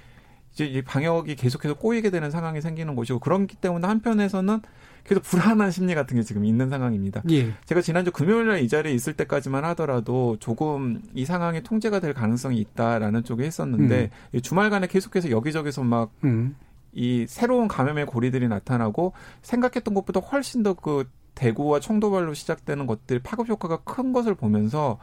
[0.53, 4.61] 이제 이 방역이 계속해서 꼬이게 되는 상황이 생기는 것이고 그렇기 때문에 한편에서는
[5.05, 7.23] 계속 불안한 심리 같은 게 지금 있는 상황입니다.
[7.31, 7.53] 예.
[7.65, 12.59] 제가 지난주 금요일 날 이 자리에 있을 때까지만 하더라도 조금 이 상황이 통제가 될 가능성이
[12.59, 14.41] 있다라는 쪽에 했었는데 음.
[14.43, 16.57] 주말간에 계속해서 여기저기서 막 음.
[16.93, 23.49] 이 새로운 감염의 고리들이 나타나고 생각했던 것보다 훨씬 더 그 대구와 청도발로 시작되는 것들 파급
[23.49, 24.99] 효과가 큰 것을 보면서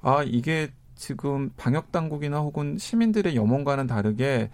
[0.00, 4.50] 아 이게 지금 방역 당국이나 혹은 시민들의 염원과는 다르게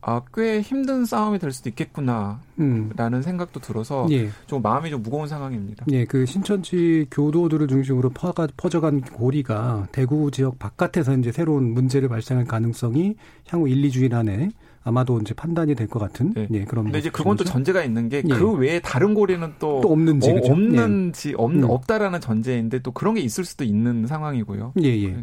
[0.00, 3.22] 아, 꽤 힘든 싸움이 될 수도 있겠구나라는 음.
[3.22, 4.28] 생각도 들어서 예.
[4.46, 5.86] 좀 마음이 좀 무거운 상황입니다.
[5.90, 12.44] 예, 그 신천지 교도들을 중심으로 퍼가, 퍼져간 고리가 대구 지역 바깥에서 이제 새로운 문제를 발생할
[12.44, 13.16] 가능성이
[13.48, 14.50] 향후 1, 2주일 안에
[14.84, 16.48] 아마도 이제 판단이 될 것 같은 네.
[16.52, 16.84] 예, 그런.
[16.84, 18.58] 근데 이제 그건 또 전제가 있는 게그 예.
[18.58, 21.34] 외에 다른 고리는 또, 또 없는지 어, 없는지 예.
[21.36, 21.64] 없, 음.
[21.64, 24.72] 없다라는 전제인데 또 그런 게 있을 수도 있는 상황이고요.
[24.82, 25.16] 예 예.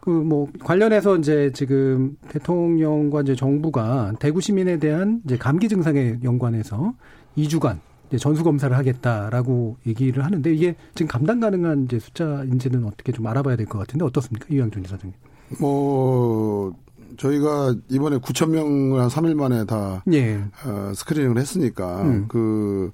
[0.00, 6.92] 그 뭐 관련해서 이제 지금 대통령과 이제 정부가 대구 시민에 대한 이제 감기 증상에 연관해서
[7.36, 13.26] 2주간 이제 전수 검사를 하겠다라고 얘기를 하는데 이게 지금 감당 가능한 이제 숫자인지는 어떻게 좀
[13.26, 15.14] 알아봐야 될 것 같은데 어떻습니까, 이왕준 이사장님?
[15.60, 16.72] 뭐
[17.16, 20.42] 저희가 이번에 9천 명을 한 3일 만에 다 예.
[20.64, 22.24] 어, 스크리닝을 했으니까 음.
[22.28, 22.90] 그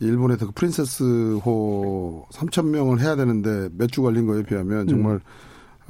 [0.00, 5.20] 일본의 그 프린세스 호 3천 명을 해야 되는데 몇 주 걸린 거에 비하면 정말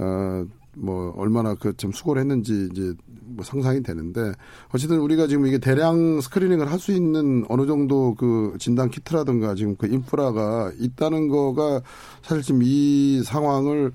[0.00, 0.48] 음.
[0.76, 2.92] 어뭐 얼마나 그 좀 수고를 했는지 이제
[3.26, 4.32] 뭐 상상이 되는데
[4.72, 9.74] 어쨌든 우리가 지금 이게 대량 스크리닝을 할 수 있는 어느 정도 그 진단 키트라든가 지금
[9.76, 11.80] 그 인프라가 있다는 거가
[12.22, 13.92] 사실 지금 이 상황을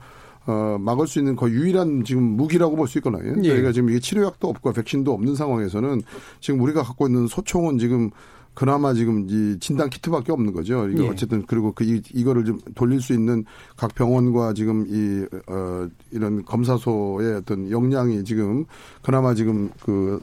[0.49, 3.35] 어, 막을 수 있는 거의 유일한 지금 무기라고 볼 수 있거든요.
[3.43, 3.49] 예.
[3.49, 6.01] 저희가 지금 이게 치료약도 없고 백신도 없는 상황에서는
[6.39, 8.09] 지금 우리가 갖고 있는 소총은 지금
[8.55, 10.89] 그나마 지금 이 진단 키트밖에 없는 거죠.
[10.89, 11.07] 이거 예.
[11.09, 13.45] 어쨌든 그리고 그 이, 이거를 좀 돌릴 수 있는
[13.77, 18.65] 각 병원과 지금 이 어, 이런 검사소의 어떤 역량이 지금
[19.03, 20.19] 그나마 지금 그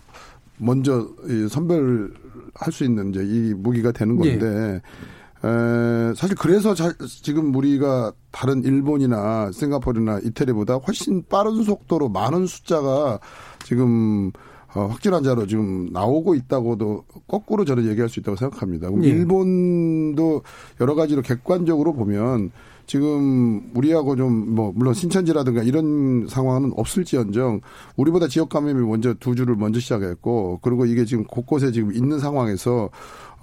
[0.58, 4.46] 먼저 이 선별할 수 있는 이제 이 무기가 되는 건데.
[4.46, 4.82] 예.
[5.46, 13.20] 에, 사실 그래서 자, 지금 우리가 다른 일본이나 싱가포르나 이태리보다 훨씬 빠른 속도로 많은 숫자가
[13.64, 14.32] 지금
[14.74, 18.88] 어, 확진 환자로 지금 나오고 있다고도 거꾸로 저는 얘기할 수 있다고 생각합니다.
[19.02, 19.08] 예.
[19.08, 20.42] 일본도
[20.80, 22.50] 여러 가지로 객관적으로 보면
[22.86, 27.60] 지금 우리하고 좀 뭐 물론 신천지라든가 이런 상황은 없을지언정
[27.96, 32.90] 우리보다 지역 감염이 먼저 두 주를 먼저 시작했고 그리고 이게 지금 곳곳에 지금 있는 상황에서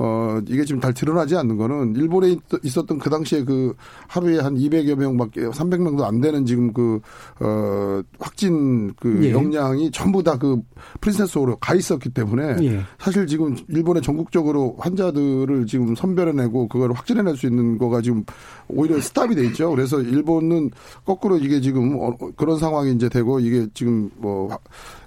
[0.03, 3.73] 어, 이게 지금 잘 드러나지 않는 거는 일본에 있었던 그 당시에 그
[4.07, 6.99] 하루에 한 200여 명밖에 300명도 안 되는 지금 그,
[7.39, 9.31] 어, 확진 그 예.
[9.31, 10.61] 역량이 전부 다 그
[10.99, 12.81] 프린세스 호로 가 있었기 때문에 예.
[12.99, 18.25] 사실 지금 일본의 전국적으로 환자들을 지금 선별해내고 그걸 확진해낼 수 있는 거가 지금
[18.67, 19.69] 오히려 스탑이 돼 있죠.
[19.69, 20.71] 그래서 일본은
[21.05, 24.49] 거꾸로 이게 지금 어, 그런 상황이 이제 되고 이게 지금 뭐,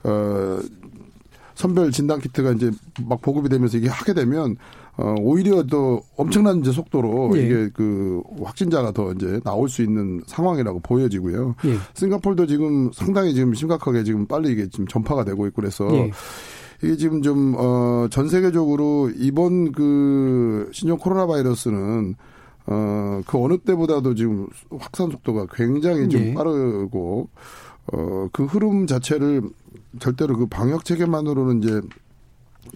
[0.04, 0.58] 어,
[1.54, 2.70] 선별 진단 키트가 이제
[3.06, 4.56] 막 보급이 되면서 이게 하게 되면
[4.98, 7.42] 어 오히려 더 엄청난 이제 속도로 예.
[7.42, 11.54] 이게 그 확진자가 더 이제 나올 수 있는 상황이라고 보여지고요.
[11.66, 11.76] 예.
[11.94, 16.10] 싱가폴도 지금 상당히 지금 심각하게 지금 빨리 이게 지금 전파가 되고 있고 그래서 예.
[16.82, 22.14] 이게 지금 좀, 어, 전 세계적으로 이번 그 신종 코로나 바이러스는
[22.66, 26.34] 어, 그 어느 때보다도 지금 확산 속도가 굉장히 좀 예.
[26.34, 27.28] 빠르고,
[27.92, 29.42] 어, 그 흐름 자체를
[30.00, 31.80] 절대로 그 방역 체계만으로는 이제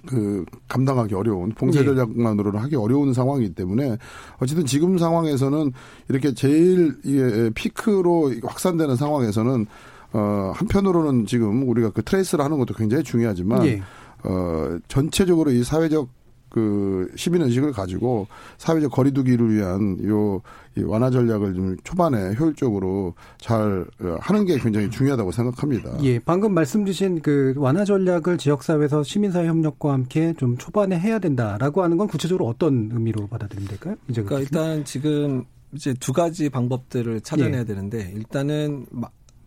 [0.07, 1.85] 그 감당하기 어려운 봉쇄 예.
[1.85, 3.96] 전략만으로는 하기 어려운 상황이기 때문에
[4.38, 5.72] 어쨌든 지금 상황에서는
[6.09, 9.66] 이렇게 제일 이게 피크로 확산되는 상황에서는
[10.12, 13.83] 어 한편으로는 지금 우리가 그 트레이스를 하는 것도 굉장히 중요하지만 예.
[14.24, 16.09] 어 전체적으로 이 사회적
[16.50, 18.26] 그 시민 의식을 가지고
[18.58, 20.42] 사회적 거리두기를 위한 요
[20.84, 25.96] 완화 전략을 좀 초반에 효율적으로 잘 어, 하는 게 굉장히 중요하다고 생각합니다.
[26.02, 30.98] 예, 방금 말씀 주신 그 완화 전략을 지역 사회에서 시민 사회 협력과 함께 좀 초반에
[30.98, 33.96] 해야 된다라고 하는 건 구체적으로 어떤 의미로 받아들이면 될까요?
[34.08, 37.64] 이제 그러니까 일단 지금 이제 두 가지 방법들을 찾아내야 예.
[37.64, 38.86] 되는데 일단은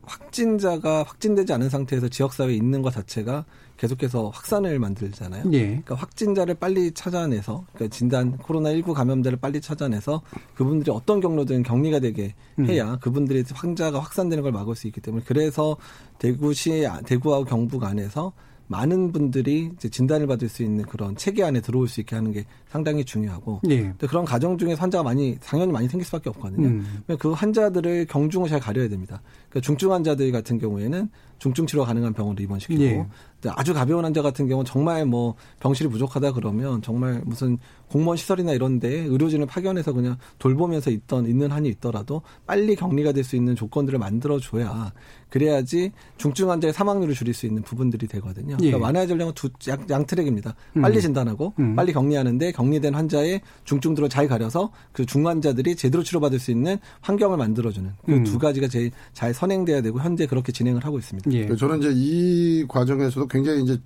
[0.04, 3.46] 확진자가 확진되지 않은 상태에서 지역 사회에 있는 것 자체가
[3.84, 5.43] 계속해서 확산을 만들잖아요.
[5.52, 5.65] 예.
[5.65, 10.22] 그러니까 확진자를 빨리 찾아내서 그러니까 진단 코로나 19 감염자를 빨리 찾아내서
[10.56, 12.65] 그분들이 어떤 경로든 격리가 되게 음.
[12.67, 13.00] 해야 음.
[13.02, 15.76] 그분들의 환자가 확산되는 걸 막을 수 있기 때문에 그래서
[16.17, 18.32] 대구시 대구하고 경북 안에서
[18.67, 23.04] 많은 분들이 진단을 받을 수 있는 그런 체계 안에 들어올 수 있게 하는 게 상당히
[23.04, 23.93] 중요하고 예.
[24.00, 26.67] 그런 가정 중에 환자가 많이 당연히 많이 생길 수밖에 없거든요.
[26.67, 27.04] 음.
[27.19, 29.22] 그 환자들을 경중을 잘 가려야 됩니다.
[29.50, 31.10] 그러니까 중증 환자들 같은 경우에는
[31.44, 33.06] 중증 치료 가능한 병원으로 입원시키고 예.
[33.50, 37.58] 아주 가벼운 환자 같은 경우는 정말 뭐 병실이 부족하다 그러면 정말 무슨
[37.90, 43.36] 공무원 시설이나 이런데 의료진을 파견해서 그냥 돌보면서 있던 있는 한이 있더라도 빨리 격리가 될 수
[43.38, 44.92] 있는 조건들을 만들어 줘야
[45.30, 48.58] 그래야지 중증 환자의 사망률을 줄일 수 있는 부분들이 되거든요.
[48.58, 48.82] 그러니까 예.
[48.82, 50.56] 완화의 전략은 두, 양, 양 트랙입니다.
[50.82, 51.02] 빨리 음.
[51.02, 51.76] 진단하고 음.
[51.76, 57.92] 빨리 격리하는데 격리된 환자의 중증도를 잘 가려서 그 중환자들이 제대로 치료받을 수 있는 환경을 만들어주는
[58.06, 58.40] 그두 음.
[58.40, 61.32] 가지가 제일 잘 선행돼야 되고 현재 그렇게 진행을 하고 있습니다.
[61.34, 61.56] 예.
[61.56, 63.78] 저는 이제 이 과정에서도 굉장히 이제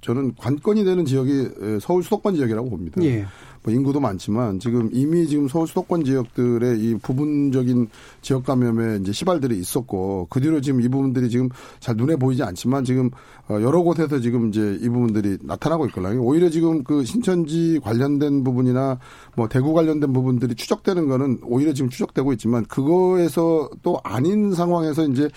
[0.00, 3.02] 저는 관건이 되는 지역이 서울 수도권 지역이라고 봅니다.
[3.02, 3.26] 예.
[3.66, 7.88] 뭐 인구도 많지만 지금 이미 지금 서울 수도권 지역들의 이 부분적인
[8.22, 11.48] 지역 감염에 이제 시발들이 있었고 그 뒤로 지금 이 부분들이 지금
[11.80, 13.10] 잘 눈에 보이지 않지만 지금
[13.48, 16.22] 어, 여러 곳에서 지금 이제 이 부분들이 나타나고 있거든요.
[16.22, 19.00] 오히려 지금 그 신천지 관련된 부분이나
[19.34, 25.28] 뭐 대구 관련된 부분들이 추적되는 거는 오히려 지금 추적되고 있지만 그거에서 또 아닌 상황에서 이제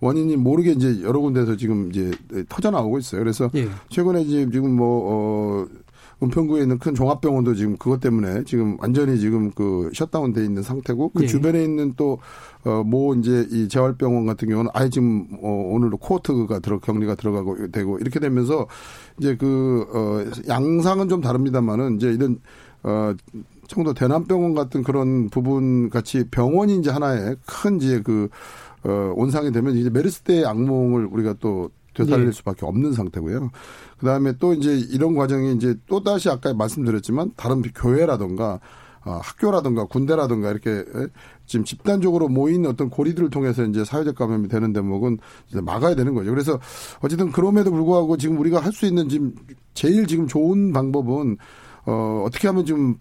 [0.00, 2.10] 원인이 모르게 이제 여러 군데서 지금 이제
[2.50, 3.22] 터져 나오고 있어요.
[3.22, 3.66] 그래서 예.
[3.88, 5.87] 최근에 이제 지금 뭐 어.
[6.22, 11.10] 은평구에 있는 큰 종합병원도 지금 그것 때문에 지금 완전히 지금 그 셧다운 돼 있는 상태고
[11.10, 11.26] 그 네.
[11.26, 17.14] 주변에 있는 또어뭐 이제 이 재활병원 같은 경우는 아예 지금 어 오늘도 코호트가 들어 격리가
[17.14, 18.66] 들어가고 되고 이렇게 되면서
[19.18, 22.40] 이제 그어 양상은 좀 다릅니다만은 이제 이런
[22.82, 23.14] 어
[23.68, 28.28] 청도 대남병원 같은 그런 부분 같이 병원이 이제 하나의 큰 이제 그
[28.84, 31.70] 어, 온상이 되면 이제 메르스 때의 악몽을 우리가 또
[32.04, 32.32] 되살릴 네.
[32.32, 33.50] 수밖에 없는 상태고요.
[33.98, 38.60] 그 다음에 또 이제 이런 과정이 이제 또 다시 아까 말씀드렸지만 다른 교회라든가
[39.04, 40.84] 어, 학교라든가 군대라든가 이렇게
[41.46, 45.18] 지금 집단적으로 모인 어떤 고리들을 통해서 이제 사회적 감염이 되는 대목은
[45.62, 46.30] 막아야 되는 거죠.
[46.30, 46.58] 그래서
[47.00, 49.34] 어쨌든 그럼에도 불구하고 지금 우리가 할 수 있는 지금
[49.74, 51.36] 제일 지금 좋은 방법은
[51.86, 52.96] 어, 어떻게 하면 좀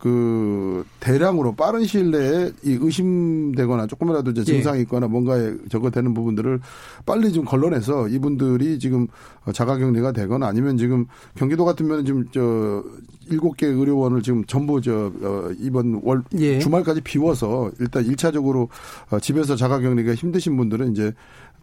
[0.00, 4.44] 그 대량으로 빠른 시일 내에 이 의심되거나 조금이라도 이제 예.
[4.44, 6.58] 증상이 있거나 뭔가에 저거 되는 부분들을
[7.04, 9.08] 빨리 좀 걸러내서 이분들이 지금
[9.52, 12.82] 자가격리가 되거나 아니면 지금 경기도 같으면 지금 저
[13.28, 16.58] 일곱 개 의료원을 지금 전부 저 어, 이번 월 예.
[16.58, 18.70] 주말까지 비워서 일단 일차적으로
[19.10, 21.12] 어, 집에서 자가격리가 힘드신 분들은 이제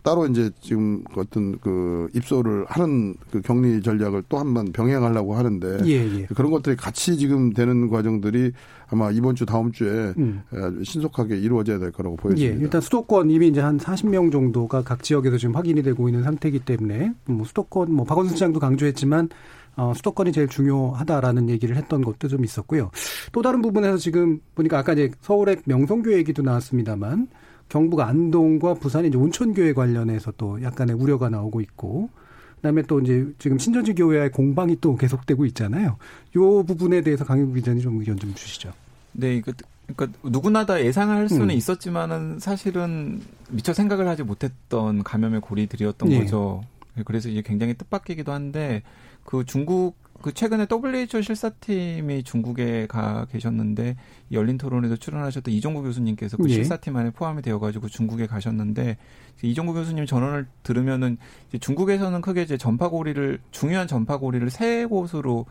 [0.04, 5.80] 따로 이제 지금 어떤 그 입소를 하는 그 격리 전략을 또 한 번 병행하려고 하는데
[5.86, 6.26] 예, 예.
[6.28, 8.52] 그런 것들이 같이 지금 되는 과정들이
[8.90, 10.42] 아마 이번 주 다음 주에 음.
[10.84, 12.56] 신속하게 이루어져야 될 거라고 보여집니다.
[12.56, 16.60] 예, 일단 수도권 이미 이제 한 40명 정도가 각 지역에서 지금 확인이 되고 있는 상태이기
[16.60, 19.30] 때문에 뭐 수도권 뭐 박원순 시장도 강조했지만
[19.76, 22.90] 어, 수도권이 제일 중요하다라는 얘기를 했던 것도 좀 있었고요.
[23.32, 27.28] 또 다른 부분에서 지금 보니까 아까 이제 서울의 명성교 얘기도 나왔습니다만
[27.70, 32.10] 경북 안동과 부산의 이제 온천교회 관련해서 또 약간의 우려가 나오고 있고
[32.58, 35.98] 그다음에 또 이제 지금 신천지 교회와의 공방이 또 계속되고 있잖아요.
[36.36, 38.74] 요 부분에 대해서 강윤 기자님 좀 의견 좀 주시죠.
[39.14, 39.54] 네, 그,
[39.96, 41.52] 그러니까 누구나 다 예상할 수는 음.
[41.52, 46.20] 있었지만은 사실은 미처 생각을 하지 못했던 감염의 고리들이었던 네.
[46.20, 46.64] 거죠.
[47.06, 48.82] 그래서 이제 굉장히 뜻밖이기도 한데
[49.24, 53.96] 그 중국 그 최근에 WHO 실사팀이 중국에 가 계셨는데
[54.32, 56.54] 열린 토론에도 출연하셨던 이종구 교수님께서 그 예.
[56.54, 58.98] 실사팀 안에 포함이 되어가지고 중국에 가셨는데
[59.42, 61.18] 이종구 교수님 전언을 들으면은
[61.60, 65.46] 중국에서는 크게 이제 전파고리를 중요한 전파고리를 세 곳으로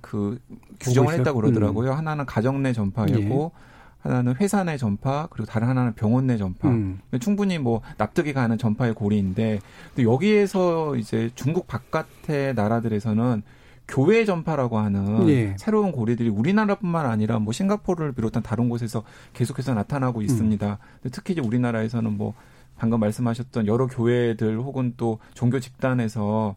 [0.00, 0.38] 그
[0.78, 1.90] 규정을 했다 고 그러더라고요.
[1.90, 1.96] 음.
[1.96, 3.66] 하나는 가정 내 전파이고 예.
[4.08, 6.68] 하나는 회사 내 전파 그리고 다른 하나는 병원 내 전파.
[6.68, 7.00] 음.
[7.20, 9.58] 충분히 뭐 납득이 가는 전파의 고리인데
[9.98, 13.42] 여기에서 이제 중국 바깥의 나라들에서는
[13.88, 15.56] 교회 전파라고 하는 예.
[15.58, 20.78] 새로운 고리들이 우리나라뿐만 아니라 뭐 싱가포르를 비롯한 다른 곳에서 계속해서 나타나고 있습니다.
[21.04, 21.10] 음.
[21.12, 22.34] 특히 이제 우리나라에서는 뭐
[22.76, 26.56] 방금 말씀하셨던 여러 교회들 혹은 또 종교 집단에서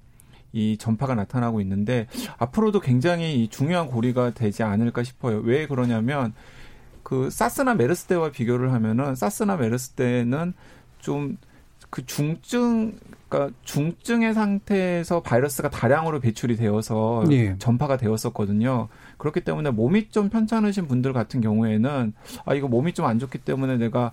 [0.51, 2.07] 이 전파가 나타나고 있는데
[2.39, 5.37] 앞으로도 굉장히 중요한 고리가 되지 않을까 싶어요.
[5.37, 6.33] 왜 그러냐면
[7.03, 10.53] 그 사스나 메르스 때와 비교를 하면은 사스나 메르스 때는
[10.99, 11.37] 좀
[11.89, 17.55] 그 중증 그러니까 중증의 상태에서 바이러스가 다량으로 배출이 되어서 예.
[17.59, 18.87] 전파가 되었었거든요.
[19.17, 22.13] 그렇기 때문에 몸이 좀 편찮으신 분들 같은 경우에는
[22.45, 24.11] 아 이거 몸이 좀 안 좋기 때문에 내가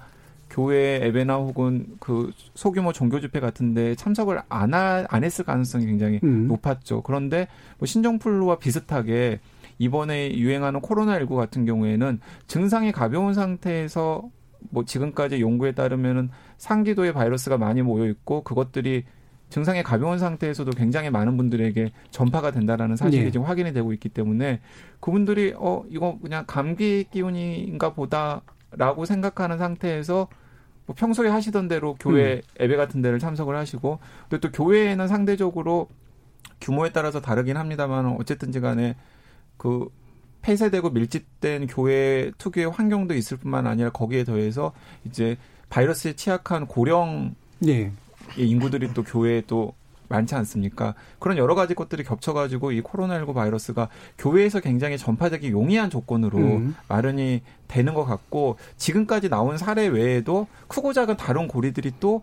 [0.48, 6.20] 교회 에베나 혹은 그 소규모 종교 집회 같은데 참석을 안, 하, 안 했을 가능성이 굉장히
[6.22, 6.46] 음.
[6.46, 7.02] 높았죠.
[7.02, 9.40] 그런데 뭐 신종플루와 비슷하게
[9.78, 14.30] 이번에 유행하는 코로나19 같은 경우에는 증상이 가벼운 상태에서
[14.70, 19.04] 뭐 지금까지 연구에 따르면은 상기도에 바이러스가 많이 모여 있고 그것들이
[19.48, 23.30] 증상이 가벼운 상태에서도 굉장히 많은 분들에게 전파가 된다라는 사실이 네.
[23.30, 24.60] 지금 확인이 되고 있기 때문에
[25.00, 30.28] 그분들이 어 이거 그냥 감기 기운인가 보다라고 생각하는 상태에서
[30.86, 32.40] 뭐 평소에 하시던 대로 교회 음.
[32.60, 33.98] 예배 같은 데를 참석을 하시고
[34.40, 35.88] 또 교회에는 상대적으로
[36.60, 38.96] 규모에 따라서 다르긴 합니다만 어쨌든지 간에
[39.56, 39.88] 그
[40.42, 44.72] 폐쇄되고 밀집된 교회 특유의 환경도 있을 뿐만 아니라 거기에 더해서
[45.04, 45.36] 이제
[45.70, 47.90] 바이러스에 취약한 고령 네.
[48.36, 49.74] 인구들이 또 교회에 또
[50.08, 50.94] 많지 않습니까?
[51.18, 56.76] 그런 여러 가지 것들이 겹쳐가지고 이 코로나19 바이러스가 교회에서 굉장히 전파되기 용이한 조건으로 음.
[56.88, 62.22] 마련이 되는 것 같고 지금까지 나온 사례 외에도 크고 작은 다른 고리들이 또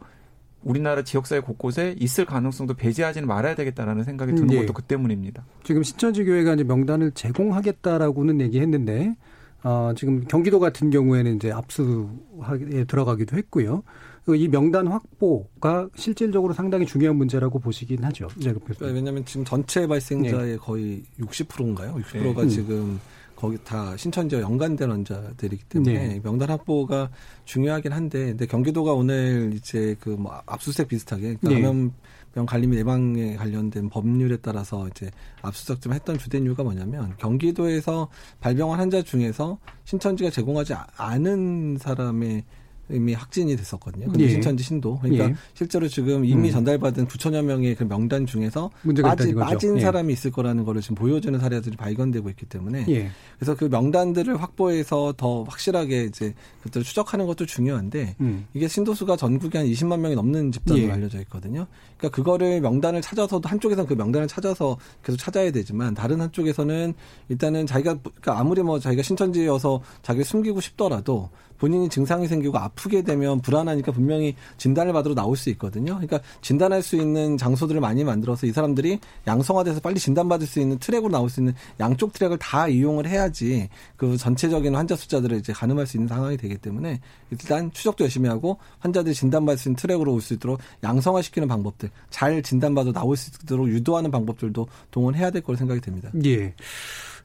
[0.64, 4.60] 우리나라 지역사회 곳곳에 있을 가능성도 배제하지는 말아야 되겠다라는 생각이 드는 예.
[4.62, 5.44] 것도 그 때문입니다.
[5.64, 9.16] 지금 신천지 교회가 이제 명단을 제공하겠다라고는 얘기했는데
[9.64, 13.84] 어, 지금 경기도 같은 경우에는 이제 압수에 들어가기도 했고요.
[14.28, 18.30] 이 명단 확보가 실질적으로 상당히 중요한 문제라고 보시긴 하죠.
[18.38, 20.58] 네, 왜냐하면 지금 전체 발생자의 네.
[20.58, 21.96] 거의 60%인가요?
[21.96, 22.48] 60%가 네.
[22.48, 23.00] 지금
[23.36, 26.20] 거기 다 신천지와 연관된 환자들이기 때문에 네.
[26.24, 27.10] 명단 확보가
[27.44, 31.56] 중요하긴 한데, 근데 경기도가 오늘 이제 그 뭐 압수수색 비슷하게 그러니까 네.
[31.62, 35.12] 감염병 관리 및 예방에 관련된 법률에 따라서 이제
[35.42, 38.08] 압수수색 좀 했던 주된 이유가 뭐냐면 경기도에서
[38.40, 42.46] 발병한 환자 중에서 신천지가 제공하지 않은 사람의
[42.90, 44.08] 이미 확진이 됐었거든요.
[44.20, 44.30] 예.
[44.30, 45.00] 신천지 신도.
[45.00, 45.36] 그러니까 예.
[45.54, 46.54] 실제로 지금 이미 음.
[46.54, 48.70] 전달받은 9천여 명의 그 명단 중에서
[49.02, 49.82] 빠지, 빠진 예.
[49.82, 53.10] 사람이 있을 거라는 거를 지금 보여주는 사례들이 발견되고 있기 때문에 예.
[53.38, 58.48] 그래서 그 명단들을 확보해서 더 확실하게 이제 그것들을 추적하는 것도 중요한데 음.
[58.54, 60.92] 이게 신도수가 전국에 한 20만 명이 넘는 집단으로 예.
[60.92, 61.68] 알려져 있거든요.
[61.98, 66.94] 그러니까 그거를 명단을 찾아서도 한쪽에서는 그 명단을 찾아서 계속 찾아야 되지만 다른 한쪽에서는
[67.30, 71.30] 일단은 자기가 그러니까 아무리 뭐 자기가 신천지여서 자기를 숨기고 싶더라도
[71.64, 75.94] 본인이 증상이 생기고 아프게 되면 불안하니까 분명히 진단을 받으러 나올 수 있거든요.
[75.94, 81.10] 그러니까 진단할 수 있는 장소들을 많이 만들어서 이 사람들이 양성화돼서 빨리 진단받을 수 있는 트랙으로
[81.10, 85.96] 나올 수 있는 양쪽 트랙을 다 이용을 해야지 그 전체적인 환자 숫자들을 이제 가늠할 수
[85.96, 87.00] 있는 상황이 되기 때문에
[87.32, 92.44] 일단 추적도 열심히 하고 환자들이 진단받을 수 있는 트랙으로 올 수 있도록 양성화시키는 방법들 잘
[92.44, 96.10] 진단받아 나올 수 있도록 유도하는 방법들도 동원해야 될 거로 생각이 됩니다.
[96.26, 96.54] 예.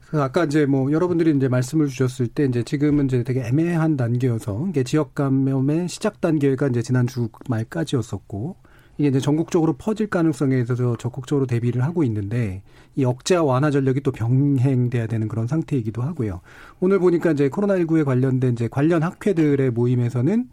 [0.09, 4.67] 그 아까 이제 뭐 여러분들이 이제 말씀을 주셨을 때 이제 지금은 이제 되게 애매한 단계여서
[4.69, 8.55] 이게 지역 감염의 시작 단계가 이제 지난주 말까지였었고
[8.97, 12.63] 이게 이제 전국적으로 퍼질 가능성에 있어서 적극적으로 대비를 하고 있는데
[12.95, 16.41] 이 억제와 완화 전력이 또 병행돼야 되는 그런 상태이기도 하고요.
[16.79, 20.49] 오늘 보니까 이제 코로나19에 관련된 이제 관련 학회들의 모임에서는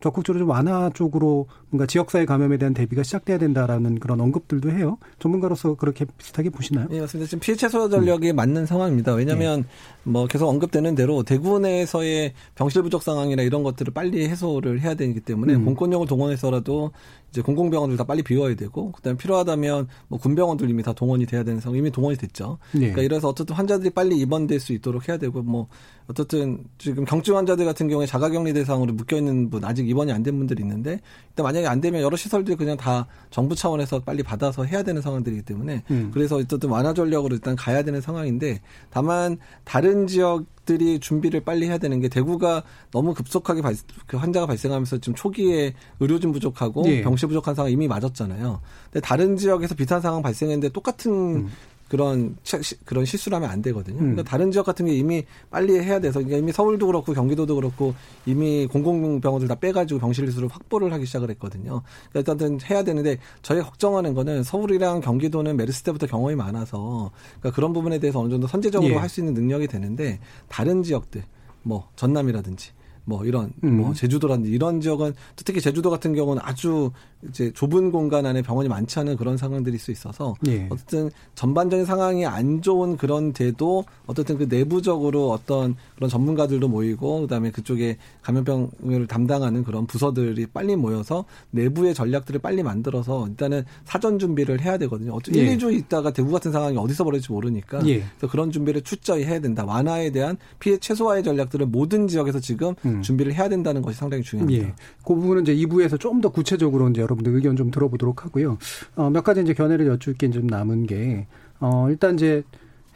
[0.00, 4.98] 적극적으로 좀 완화 쪽으로 뭔가 지역사회 감염에 대한 대비가 시작돼야 된다라는 그런 언급들도 해요.
[5.18, 6.86] 전문가로서 그렇게 비슷하게 보시나요?
[6.90, 7.28] 네, 맞습니다.
[7.28, 8.36] 지금 피해 최소 전력이 음.
[8.36, 9.14] 맞는 상황입니다.
[9.14, 9.66] 왜냐하면 네.
[10.04, 15.20] 뭐 계속 언급되는 대로 대구 내에서의 병실 부족 상황이나 이런 것들을 빨리 해소를 해야 되기
[15.20, 15.64] 때문에 음.
[15.64, 16.92] 공권력을 동원해서라도
[17.36, 21.60] 이제 공공병원들 다 빨리 비워야 되고 그다음에 필요하다면 뭐 군병원들 이미 다 동원이 돼야 되는
[21.60, 22.56] 상황 이미 동원이 됐죠.
[22.72, 22.78] 네.
[22.80, 25.68] 그러니까 이래서 어쨌든 환자들이 빨리 입원될 수 있도록 해야 되고 뭐
[26.08, 30.38] 어쨌든 지금 경증 환자들 같은 경우에 자가격리 대상으로 묶여 있는 분 아직 입원이 안 된
[30.38, 34.82] 분들이 있는데 일단 만약에 안 되면 여러 시설들이 그냥 다 정부 차원에서 빨리 받아서 해야
[34.82, 36.10] 되는 상황들이기 때문에 음.
[36.12, 38.60] 그래서 어쨌든 완화 전력으로 일단 가야 되는 상황인데
[38.90, 43.74] 다만 다른 지역 들이 준비를 빨리 해야 되는 게 대구가 너무 급속하게 발,
[44.06, 47.02] 그 환자가 발생하면서 지금 초기에 의료진 부족하고 예.
[47.02, 48.60] 병실 부족한 상황 이미 맞았잖아요.
[48.92, 51.50] 근데 다른 지역에서 비슷한 상황 발생했는데 똑같은 음.
[51.88, 52.36] 그런
[52.84, 53.98] 그런 실수를 하면 안 되거든요.
[53.98, 54.24] 그러니까 음.
[54.24, 58.66] 다른 지역 같은 게 이미 빨리 해야 돼서 그러니까 이미 서울도 그렇고 경기도도 그렇고 이미
[58.66, 61.82] 공공병원들 다 빼가지고 병실 수를 확보를 하기 시작을 했거든요.
[62.10, 67.72] 그러니까 일단은 해야 되는데 저희 걱정하는 거는 서울이랑 경기도는 메르스 때부터 경험이 많아서 그러니까 그런
[67.72, 68.96] 부분에 대해서 어느 정도 선제적으로 예.
[68.96, 70.18] 할수 있는 능력이 되는데
[70.48, 71.22] 다른 지역들
[71.62, 72.70] 뭐 전남이라든지
[73.06, 73.78] 뭐 이런 음.
[73.78, 76.90] 뭐 제주도라든지 이런 지역은 특히 제주도 같은 경우는 아주
[77.28, 80.66] 이제 좁은 공간 안에 병원이 많지 않은 그런 상황들이 있을 수 있어서 예.
[80.70, 87.50] 어쨌든 전반적인 상황이 안 좋은 그런 데도 어쨌든 그 내부적으로 어떤 그런 전문가들도 모이고 그다음에
[87.52, 94.76] 그쪽에 감염병을 담당하는 그런 부서들이 빨리 모여서 내부의 전략들을 빨리 만들어서 일단은 사전 준비를 해야
[94.78, 95.14] 되거든요.
[95.14, 95.40] 어쩌 예.
[95.40, 98.00] 1, 2주 있다가 대구 같은 상황이 어디서 벌어질지 모르니까 예.
[98.00, 99.64] 그래서 그런 준비를 출저히 해야 된다.
[99.64, 102.95] 완화에 대한 피해 최소화의 전략들을 모든 지역에서 지금 음.
[102.96, 103.02] 음.
[103.02, 104.66] 준비를 해야 된다는 것이 상당히 중요합니다.
[104.68, 104.74] 예.
[105.04, 108.58] 그 부분은 이제 2부에서 좀 더 구체적으로 이제 여러분들 의견 좀 들어보도록 하고요.
[108.96, 111.26] 어, 몇 가지 이제 견해를 여쭐 게 좀 남은 게,
[111.60, 112.42] 어, 일단 이제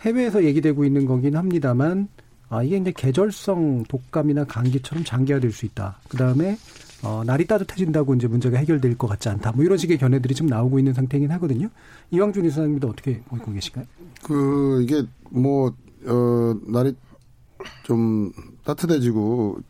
[0.00, 2.08] 해외에서 얘기되고 있는 거긴 합니다만,
[2.48, 6.00] 아, 이게 이제 계절성 독감이나 감기처럼 장기화될 수 있다.
[6.08, 6.56] 그 다음에
[7.02, 9.52] 어, 날이 따뜻해진다고 이제 문제가 해결될 것 같지 않다.
[9.52, 11.68] 뭐 이런 식의 견해들이 좀 나오고 있는 상태이긴 하거든요.
[12.10, 13.84] 이왕준 이사님도 어떻게 보고 계실까요?
[14.22, 15.72] 그, 이게 뭐,
[16.06, 16.94] 어, 날이
[17.84, 18.30] 좀
[18.64, 19.58] 따뜻해지고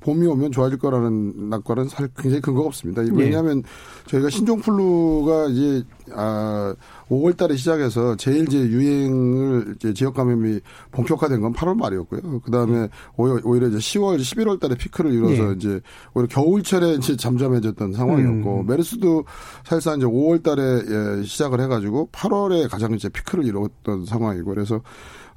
[0.00, 3.02] 봄이 오면 좋아질 거라는 낙관은 사 굉장히 근거가 없습니다.
[3.02, 3.10] 네.
[3.12, 3.68] 왜냐하면 네.
[4.06, 5.82] 저희가 신종플루가 이제
[6.14, 6.74] 아
[7.08, 10.60] 5월 달에 시작해서 제일 이제 유행을 이제 지역 감염이
[10.92, 12.40] 본격화된 건 8월 말이었고요.
[12.40, 15.54] 그다음에 오히려 이제 10월, 11월 달에 피크를 이뤄서 예.
[15.54, 15.80] 이제
[16.14, 18.66] 오히려 겨울철에 이제 잠잠해졌던 상황이었고 음.
[18.66, 19.24] 메르스도
[19.64, 24.80] 사실상 이제 5월 달에 예, 시작을 해 가지고 8월에 가장 이제 피크를 이뤘던 상황이고 그래서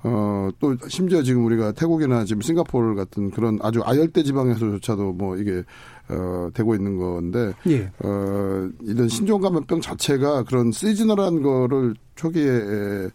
[0.03, 5.63] 어, 또, 심지어 지금 우리가 태국이나 지금 싱가포르 같은 그런 아주 아열대 지방에서조차도 뭐 이게,
[6.09, 7.91] 어, 되고 있는 건데, 예.
[8.03, 13.09] 어, 이런 신종 감염병 자체가 그런 시즈널한 거를 초기에 에,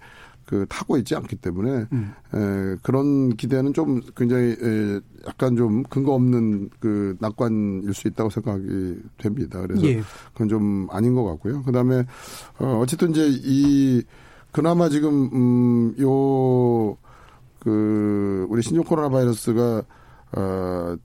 [0.46, 2.12] 그 타고 있지 않기 때문에 음.
[2.32, 8.96] 에, 그런 기대는 좀 굉장히 에, 약간 좀 근거 없는 그 낙관일 수 있다고 생각이
[9.18, 9.60] 됩니다.
[9.60, 10.00] 그래서 예.
[10.32, 11.64] 그건 좀 아닌 것 같고요.
[11.64, 12.04] 그다음에
[12.60, 14.04] 어, 어쨌든 이제 이
[14.56, 16.96] 그나마 지금 음요
[17.58, 19.82] 그 우리 신종 코로나 바이러스가
[20.32, 20.96] 어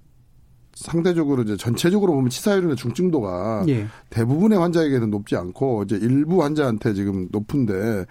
[0.74, 3.88] 상대적으로 이제 전체적으로 보면 치사율이나 중증도가 예.
[4.10, 8.06] 대부분의 환자에게는 높지 않고 이제 일부 환자한테 지금 높은데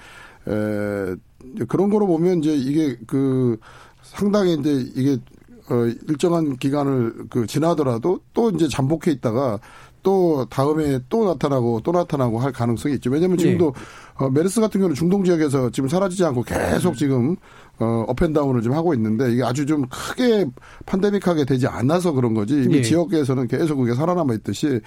[0.46, 1.16] 에
[1.68, 3.56] 그런 거로 보면 이제 이게 그
[4.02, 5.16] 상당히 이제 이게
[5.70, 9.58] 어 일정한 기간을 그 지나더라도 또 이제 잠복해 있다가
[10.02, 13.10] 또 다음에 또 나타나고 또 나타나고 할 가능성이 있죠.
[13.10, 13.44] 왜냐하면 네.
[13.44, 13.80] 지금도 네.
[14.20, 17.36] 어, 메르스 같은 경우는 중동 지역에서 지금 사라지지 않고 계속 지금
[17.78, 20.44] 어, 업앤다운을 좀 하고 있는데 이게 아주 좀 크게
[20.84, 22.82] 판데믹하게 되지 않아서 그런 거지 이미 예.
[22.82, 24.80] 지역에서는 계속 그게 살아남아 있듯이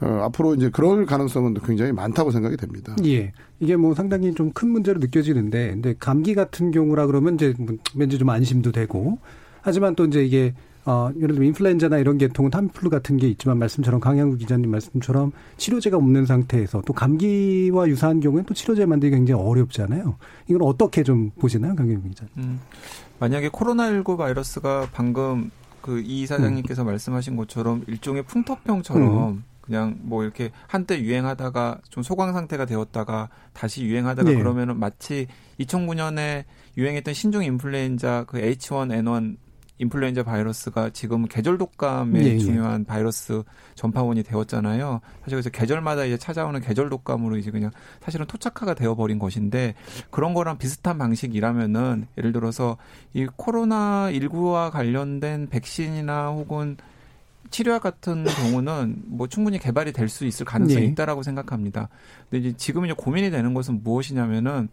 [0.00, 2.96] 어, 앞으로 이제 그럴 가능성은 굉장히 많다고 생각이 됩니다.
[3.04, 3.32] 예.
[3.60, 8.18] 이게 뭐 상당히 좀 큰 문제로 느껴지는데 근데 감기 같은 경우라 그러면 이제 뭐 왠지
[8.18, 9.18] 좀 안심도 되고
[9.60, 10.54] 하지만 또 이제 이게
[10.88, 15.98] 어, 예를 들면 인플루엔자나 이런 계통은 타미플루 같은 게 있지만 말씀처럼 강양구 기자님 말씀처럼 치료제가
[15.98, 20.16] 없는 상태에서 또 감기와 유사한 경우에는 또 치료제 만들기 굉장히 어렵잖아요.
[20.48, 22.32] 이걸 어떻게 좀 보시나요, 강양구 기자님?
[22.38, 22.60] 음,
[23.18, 25.50] 만약에 코로나19 바이러스가 방금
[25.82, 26.86] 그 이 사장님께서 음.
[26.86, 29.44] 말씀하신 것처럼 일종의 풍토병처럼 음.
[29.60, 34.36] 그냥 뭐 이렇게 한때 유행하다가 좀 소강 상태가 되었다가 다시 유행하다가 네.
[34.36, 35.26] 그러면은 마치
[35.60, 36.44] 2009년에
[36.78, 39.36] 유행했던 신종 인플루엔자 그 H1N1
[39.78, 42.38] 인플루엔자 바이러스가 지금 계절 독감의 예, 예.
[42.38, 43.42] 중요한 바이러스
[43.74, 45.00] 전파원이 되었잖아요.
[45.20, 47.70] 사실 그래서 계절마다 이제 찾아오는 계절 독감으로 이제 그냥
[48.00, 49.74] 사실은 토착화가 되어 버린 것인데
[50.10, 52.76] 그런 거랑 비슷한 방식이라면은 예를 들어서
[53.14, 56.76] 이 코로나 19와 관련된 백신이나 혹은
[57.50, 60.88] 치료약 같은 경우는 뭐 충분히 개발이 될 수 있을 가능성이 예.
[60.88, 61.88] 있다라고 생각합니다.
[62.28, 64.68] 근데 이제 지금 이제 고민이 되는 것은 무엇이냐면은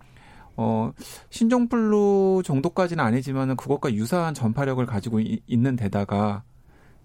[0.57, 0.91] 어,
[1.29, 6.43] 신종플루 정도까지는 아니지만은 그것과 유사한 전파력을 가지고 이, 있는 데다가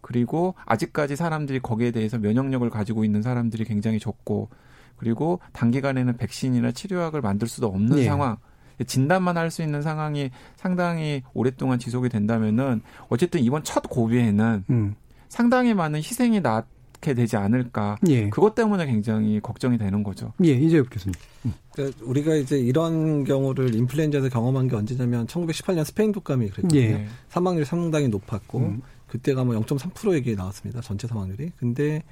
[0.00, 4.48] 그리고 아직까지 사람들이 거기에 대해서 면역력을 가지고 있는 사람들이 굉장히 적고
[4.96, 8.04] 그리고 단기간에는 백신이나 치료약을 만들 수도 없는 네.
[8.04, 8.36] 상황.
[8.86, 14.94] 진단만 할 수 있는 상황이 상당히 오랫동안 지속이 된다면은 어쨌든 이번 첫 고비에는 음.
[15.28, 16.64] 상당히 많은 희생이 나,
[17.00, 17.98] 어떻게 되지 않을까.
[18.08, 18.28] 예.
[18.28, 20.32] 그것 때문에 굉장히 걱정이 되는 거죠.
[20.44, 21.14] 예, 이제 교수님.
[21.46, 21.54] 음.
[21.72, 26.80] 그러니까 우리가 이제 이런 경우를 인플루엔자에서 경험한 게 언제냐면 1918년 스페인 독감이 그랬거든요.
[26.80, 27.06] 예.
[27.30, 28.82] 사망률이 상당히 높았고 음.
[29.08, 30.82] 그때가 뭐 0.3% 얘기 나왔습니다.
[30.82, 31.52] 전체 사망률이.
[31.56, 32.02] 근데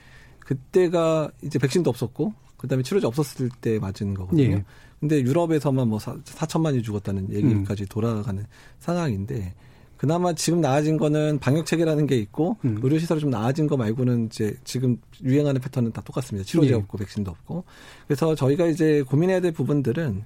[0.41, 4.57] 그때가 이제 백신도 없었고 그다음에 치료제 없었을 때 맞은 거거든요.
[4.57, 4.65] 예.
[4.99, 7.87] 근데 유럽에서만 뭐 4, 4천만이 죽었다는 얘기까지 음.
[7.89, 8.45] 돌아가는
[8.81, 9.55] 상황인데
[9.99, 12.79] 그나마 지금 나아진 거는 방역 체계라는 게 있고 음.
[12.83, 16.47] 의료 시설이 좀 나아진 거 말고는 이제 지금 유행하는 패턴은 다 똑같습니다.
[16.47, 16.75] 치료제 예.
[16.75, 17.65] 없고 백신도 없고.
[18.07, 20.25] 그래서 저희가 이제 고민해야 될 부분들은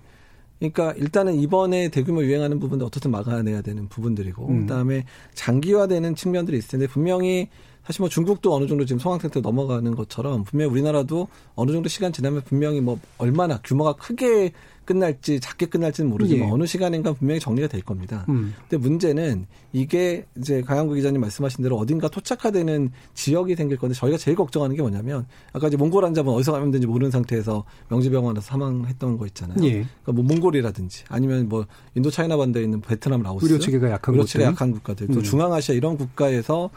[0.58, 4.60] 그러니까 일단은 이번에 대규모 유행하는 부분들 어떻게 막아내야 되는 부분들이고 음.
[4.60, 5.04] 그다음에
[5.34, 7.48] 장기화되는 측면들이 있을 텐데 분명히
[7.84, 12.12] 사실 뭐 중국도 어느 정도 지금 상황 상태로 넘어가는 것처럼 분명히 우리나라도 어느 정도 시간
[12.12, 14.52] 지나면 분명히 뭐 얼마나 규모가 크게
[14.84, 16.52] 끝날지 작게 끝날지는 모르지만 예.
[16.52, 18.26] 어느 시간인가 분명히 정리가 될 겁니다.
[18.28, 18.54] 음.
[18.68, 24.36] 근데 문제는 이게 이제 강양구 기자님 말씀하신 대로 어딘가 토착화되는 지역이 생길 건데 저희가 제일
[24.36, 29.56] 걱정하는 게 뭐냐면 아까 이제 몽골 환자분 어디서 감염된지 모르는 상태에서 명지병원에서 사망했던 거 있잖아요.
[29.62, 29.70] 예.
[30.02, 34.24] 그러니까 뭐 몽골이라든지 아니면 뭐 인도 차이나 반도에 있는 베트남 라오스 의료 체계가 약한 의료
[34.24, 35.22] 체계가 약한 국가들 또 음.
[35.22, 36.70] 중앙아시아 이런 국가에서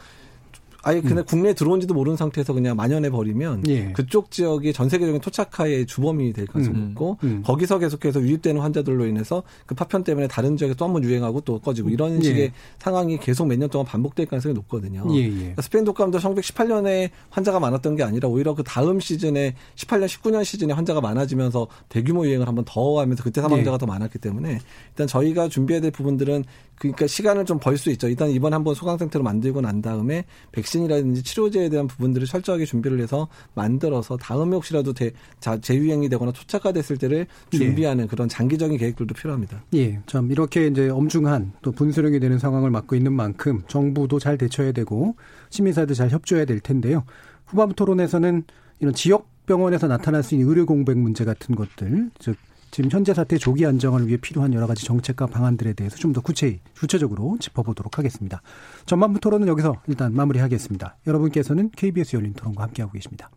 [0.88, 1.26] 아예 그냥 음.
[1.26, 3.92] 국내에 들어온지도 모르는 상태에서 그냥 만연해 버리면 예.
[3.94, 6.90] 그쪽 지역이 전 세계적인 토착화의 주범이 될 가능성이 음.
[6.92, 7.42] 있고 음.
[7.44, 11.58] 거기서 계속해서 유입되는 환자들로 인해서 그 파편 때문에 다른 지역에 또 한 번 유행하고 또
[11.60, 12.22] 꺼지고 이런 예.
[12.22, 15.04] 식의 상황이 계속 몇 년 동안 반복될 가능성이 높거든요.
[15.16, 15.30] 예, 예.
[15.32, 20.72] 그러니까 스페인 독감도 1918년에 환자가 많았던 게 아니라 오히려 그 다음 시즌에 18년, 19년 시즌에
[20.74, 23.78] 환자가 많아지면서 대규모 유행을 한번 더 하면서 그때 사망자가 예.
[23.80, 24.60] 더 많았기 때문에
[24.90, 26.44] 일단 저희가 준비해야 될 부분들은
[26.78, 28.08] 그러니까 시간을 좀 벌 수 있죠.
[28.10, 33.00] 일단 이번 한번 소강 상태로 만들고 난 다음에 백신 이라든지 치료제에 대한 부분들을 철저하게 준비를
[33.00, 37.58] 해서 만들어서 다음에 혹시라도 대, 자, 재유행이 되거나 토착화 됐을 때를 예.
[37.58, 38.08] 준비하는 예.
[38.08, 39.64] 그런 장기적인 계획들도 필요합니다.
[39.76, 44.72] 예, 참 이렇게 이제 엄중한 또 분수령이 되는 상황을 맞고 있는 만큼 정부도 잘 대처해야
[44.72, 45.16] 되고
[45.50, 47.04] 시민사회도 잘 협조해야 될 텐데요.
[47.46, 48.44] 후반부 토론에서는
[48.80, 52.36] 이런 지역 병원에서 나타날 수 있는 의료 공백 문제 같은 것들, 즉
[52.76, 56.60] 지금 현재 사태 조기 안정을 위해 필요한 여러 가지 정책과 방안들에 대해서 좀 더 구체
[56.78, 58.42] 구체적으로 짚어보도록 하겠습니다.
[58.86, 60.98] 전반부 토론은 여기서 일단 마무리하겠습니다.
[61.08, 63.32] 여러분께서는 KBS 열린 토론과 함께하고 계십니다.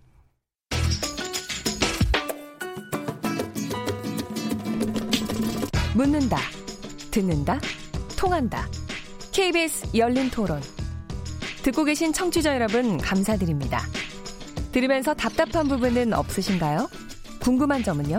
[5.95, 6.39] 묻는다,
[7.13, 7.61] 듣는다,
[8.19, 8.67] 통한다.
[9.31, 10.61] KBS 열린 토론.
[11.63, 13.83] 듣고 계신 청취자 여러분 감사드립니다.
[14.73, 16.89] 들으면서 답답한 부분은 없으신가요?
[17.41, 18.19] 궁금한 점은요?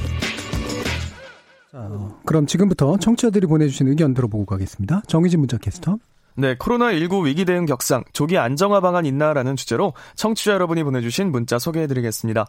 [1.71, 1.89] 자,
[2.25, 5.03] 그럼 지금부터 청취자들이 보내주신 의견 들어보고 가겠습니다.
[5.07, 5.97] 정의진 문자 캐스터.
[6.35, 12.47] 네, 코로나19 위기 대응 격상, 조기 안정화 방안 있나라는 주제로 청취자 여러분이 보내주신 문자 소개해드리겠습니다.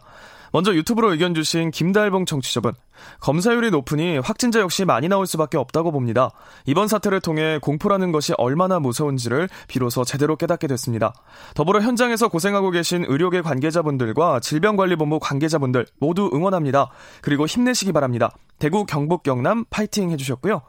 [0.53, 2.73] 먼저 유튜브로 의견 주신 김달봉 청취자분.
[3.19, 6.29] 검사율이 높으니 확진자 역시 많이 나올 수밖에 없다고 봅니다.
[6.65, 11.13] 이번 사태를 통해 공포라는 것이 얼마나 무서운지를 비로소 제대로 깨닫게 됐습니다.
[11.55, 16.91] 더불어 현장에서 고생하고 계신 의료계 관계자분들과 질병관리본부 관계자분들 모두 응원합니다.
[17.21, 18.31] 그리고 힘내시기 바랍니다.
[18.59, 20.61] 대구, 경북, 경남 파이팅 해주셨고요.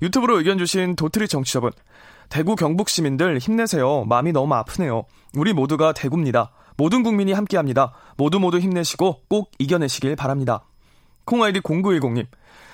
[0.00, 1.72] 유튜브로 의견 주신 도트리 청취자분.
[2.28, 4.04] 대구 경북 시민들 힘내세요.
[4.04, 5.04] 마음이 너무 아프네요.
[5.34, 6.50] 우리 모두가 대구입니다.
[6.76, 7.92] 모든 국민이 함께합니다.
[8.16, 10.64] 모두 모두 힘내시고 꼭 이겨내시길 바랍니다.
[11.24, 12.26] 콩아이디 0910님.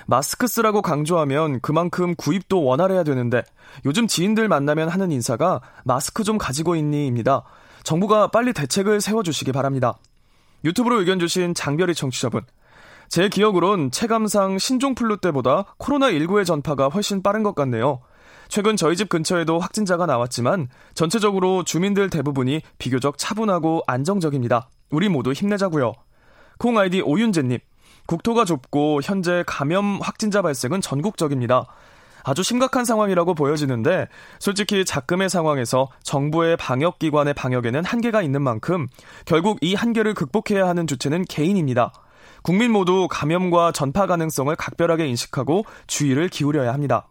[0.07, 3.43] 마스크 쓰라고 강조하면 그만큼 구입도 원활해야 되는데
[3.85, 7.45] 요즘 지인들 만나면 하는 인사가 마스크 좀 가지고 있니입니다.
[7.85, 9.99] 정부가 빨리 대책을 세워주시기 바랍니다.
[10.65, 12.43] 유튜브로 의견 주신 장별이 청취자분.
[13.09, 18.01] 제 기억으론 체감상 신종플루 때보다 코로나19의 전파가 훨씬 빠른 것 같네요.
[18.51, 24.69] 최근 저희 집 근처에도 확진자가 나왔지만 전체적으로 주민들 대부분이 비교적 차분하고 안정적입니다.
[24.91, 25.93] 우리 모두 힘내자고요.
[26.59, 27.61] 콩 아이디 오윤재님.
[28.07, 31.67] 국토가 좁고 현재 감염 확진자 발생은 전국적입니다.
[32.25, 34.09] 아주 심각한 상황이라고 보여지는데
[34.41, 38.89] 솔직히 작금의 상황에서 정부의 방역기관의 방역에는 한계가 있는 만큼
[39.27, 41.93] 결국 이 한계를 극복해야 하는 주체는 개인입니다.
[42.43, 47.07] 국민 모두 감염과 전파 가능성을 각별하게 인식하고 주의를 기울여야 합니다.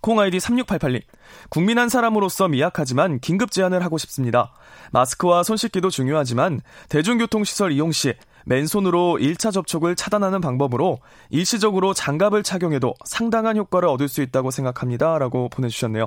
[0.00, 1.02] 콩 아이디 3688님.
[1.48, 4.52] 국민 한 사람으로서 미약하지만 긴급 제안을 하고 싶습니다.
[4.92, 8.14] 마스크와 손 씻기도 중요하지만 대중교통시설 이용 시
[8.46, 15.18] 맨손으로 1차 접촉을 차단하는 방법으로 일시적으로 장갑을 착용해도 상당한 효과를 얻을 수 있다고 생각합니다.
[15.18, 16.06] 라고 보내주셨네요.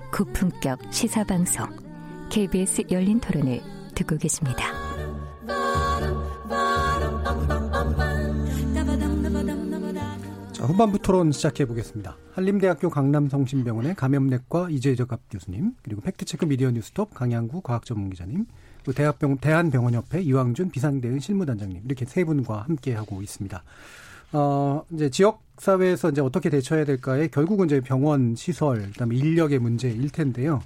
[0.11, 1.65] 고품격 시사방송
[2.29, 3.61] KBS 열린 토론을
[3.95, 4.65] 듣고 계십니다.
[10.51, 12.17] 자, 후반부 토론 시작해 보겠습니다.
[12.33, 18.45] 한림대학교 강남성심병원의 감염내과 이재적갑 교수님, 그리고 팩트체크 미디어 뉴스톱 강양구 과학전문기자님,
[18.93, 23.63] 대학병 대한병원협회 이왕준 비상대응 실무단장님 이렇게 세 분과 함께 하고 있습니다.
[24.33, 30.09] 어, 이제 지역 사회에서 이제 어떻게 대처해야 될까에 결국은 이제 병원 시설, 그다음에 인력의 문제일
[30.09, 30.61] 텐데요.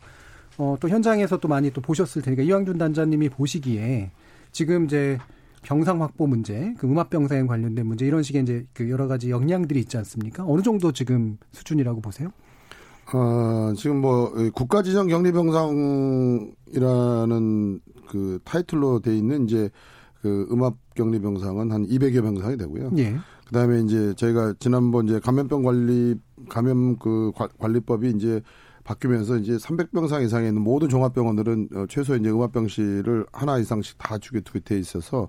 [0.57, 4.11] 어, 또 현장에서 또 많이 또 보셨을 테니까 이왕준 단장님이 보시기에
[4.51, 5.17] 지금 이제
[5.63, 9.79] 병상 확보 문제, 그 음압 병상에 관련된 문제 이런 식의 이제 그 여러 가지 역량들이
[9.81, 10.45] 있지 않습니까?
[10.47, 12.29] 어느 정도 지금 수준이라고 보세요?
[13.13, 19.69] 어, 지금 뭐 국가지정 격리병상이라는 그 타이틀로 돼 있는 이제
[20.21, 22.91] 그 음압 격리병상은 한 200여 병상이 되고요.
[22.97, 23.15] 예.
[23.45, 26.15] 그다음에 이제 저희가 지난번 이제 감염병 관리
[26.49, 28.41] 감염 그 관리법이 이제
[28.83, 34.41] 바뀌면서 이제 300병상 이상에 있는 모든 종합병원들은 어, 최소 이제 음압병실을 하나 이상씩 다 주게
[34.41, 35.27] 돼 있어서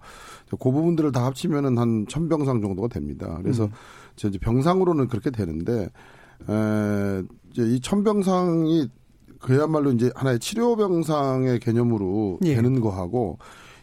[0.50, 3.38] 그 부분들을 다 합치면은 한 1000병상 정도가 됩니다.
[3.42, 3.70] 그래서 음.
[4.16, 5.88] 이제 병상으로는 그렇게 되는데
[6.48, 8.90] 에 이제 이 1000병상이
[9.40, 12.54] 그야말로 이제 하나의 치료 병상의 개념으로 예.
[12.54, 13.38] 되는 거하고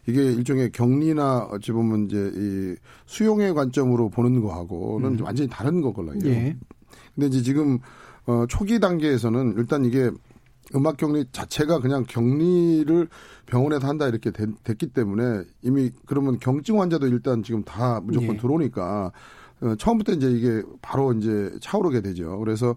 [0.08, 2.76] 이게 일종의 격리나 어찌 보면 이제 이
[3.06, 5.24] 수용의 관점으로 보는 거하고는 음.
[5.24, 6.20] 완전히 다른 거걸라요.
[6.26, 6.58] 예.
[7.16, 7.80] 근데 이제 지금
[8.26, 10.12] 어 초기 단계에서는 일단 이게
[10.76, 13.08] 음악 격리 자체가 그냥 격리를
[13.46, 18.38] 병원에서 한다 이렇게 됐, 기 때문에 이미 그러면 경증 환자도 일단 지금 다 무조건 예.
[18.38, 19.12] 들어오니까
[19.62, 22.38] 어, 처음부터 이제 이게 바로 이제 차오르게 되죠.
[22.40, 22.76] 그래서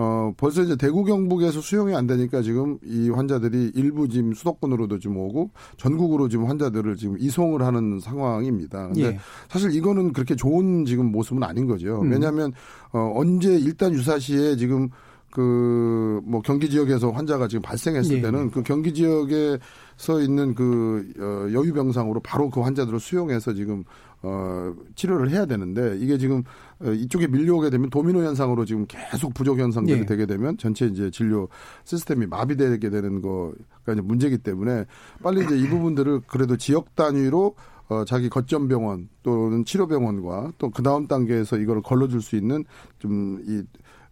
[0.00, 5.16] 어, 벌써 이제 대구 경북에서 수용이 안 되니까 지금 이 환자들이 일부 지금 수도권으로도 지금
[5.16, 8.86] 오고 전국으로 지금 환자들을 지금 이송을 하는 상황입니다.
[8.86, 9.18] 근데 예.
[9.48, 12.00] 사실 이거는 그렇게 좋은 지금 모습은 아닌 거죠.
[12.00, 12.12] 음.
[12.12, 12.52] 왜냐하면
[12.92, 14.88] 어, 언제 일단 유사시에 지금
[15.30, 18.20] 그 뭐 경기 지역에서 환자가 지금 발생했을 예.
[18.20, 23.84] 때는 그 경기 지역에서 있는 그 어, 여유 병상으로 바로 그 환자들을 수용해서 지금
[24.22, 26.42] 어, 치료를 해야 되는데 이게 지금
[26.80, 30.06] 어, 이쪽에 밀려오게 되면 도미노 현상으로 지금 계속 부족 현상들이 예.
[30.06, 31.48] 되게 되면 전체 이제 진료
[31.84, 34.84] 시스템이 마비되게 되는 거가 이제 문제이기 때문에
[35.22, 37.54] 빨리 이제 이 부분들을 그래도 지역 단위로
[37.88, 42.64] 어, 자기 거점 병원 또는 치료 병원과 또 그 다음 단계에서 이거를 걸러줄 수 있는
[42.98, 43.62] 좀 이,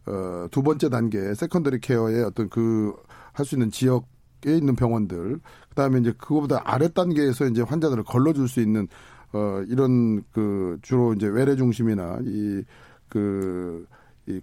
[0.06, 2.94] 어, 두 번째 단계 secondary care의 어떤 그
[3.36, 4.06] 할 수 있는 지역
[4.46, 5.40] 에 있는 병원들
[5.70, 8.86] 그다음에 이제 그거보다 아래 단계에서 이제 환자들을 걸러줄 수 있는
[9.32, 12.62] 어, 이런 그 주로 이제 외래 중심이나 이
[13.08, 13.86] 그,
[14.26, 14.38] 이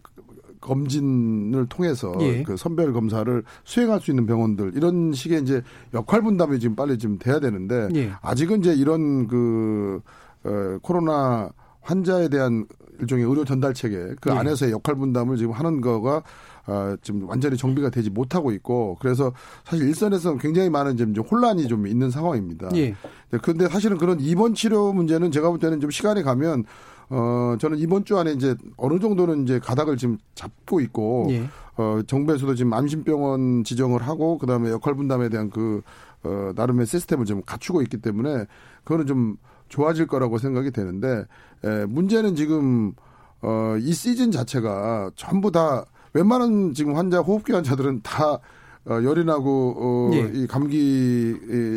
[0.60, 2.42] 검진을 통해서 예.
[2.42, 5.62] 그 선별 검사를 수행할 수 있는 병원들 이런 식의 이제
[5.94, 8.12] 역할 분담이 지금 빨리 좀 돼야 되는데 예.
[8.24, 10.02] 아직은 이제 이런 그
[10.44, 11.52] 어, 코로나
[11.82, 12.66] 환자에 대한
[13.00, 14.34] 일종의 의료 전달 체계 그 예.
[14.34, 16.24] 안에서의 역할 분담을 지금 하는 거가
[16.66, 19.34] 어, 지금 완전히 정비가 되지 못하고 있고 그래서
[19.66, 22.70] 사실 일선에서는 굉장히 많은 좀 혼란이 좀 있는 상황입니다.
[22.76, 22.96] 예.
[23.42, 26.64] 그런데 사실은 그런 입원 치료 문제는 제가 볼 때는 좀 시간이 가면
[27.10, 31.50] 어 저는 이번 주 안에 이제 어느 정도는 이제 가닥을 지금 잡고 있고 예.
[31.76, 35.82] 어 정부에서도 지금 안심병원 지정을 하고 그다음에 역할 분담에 대한 그
[36.24, 38.46] 어, 나름의 시스템을 좀 갖추고 있기 때문에
[38.84, 39.38] 그거는 좀
[39.74, 41.26] 좋아질 거라고 생각이 되는데
[41.64, 42.94] 에, 문제는 지금
[43.42, 48.40] 어, 이 시즌 자체가 전부 다 웬만한 지금 환자 호흡기 환자들은 다
[48.86, 50.32] 어, 열이 나고 어, 예.
[50.34, 51.34] 이 감기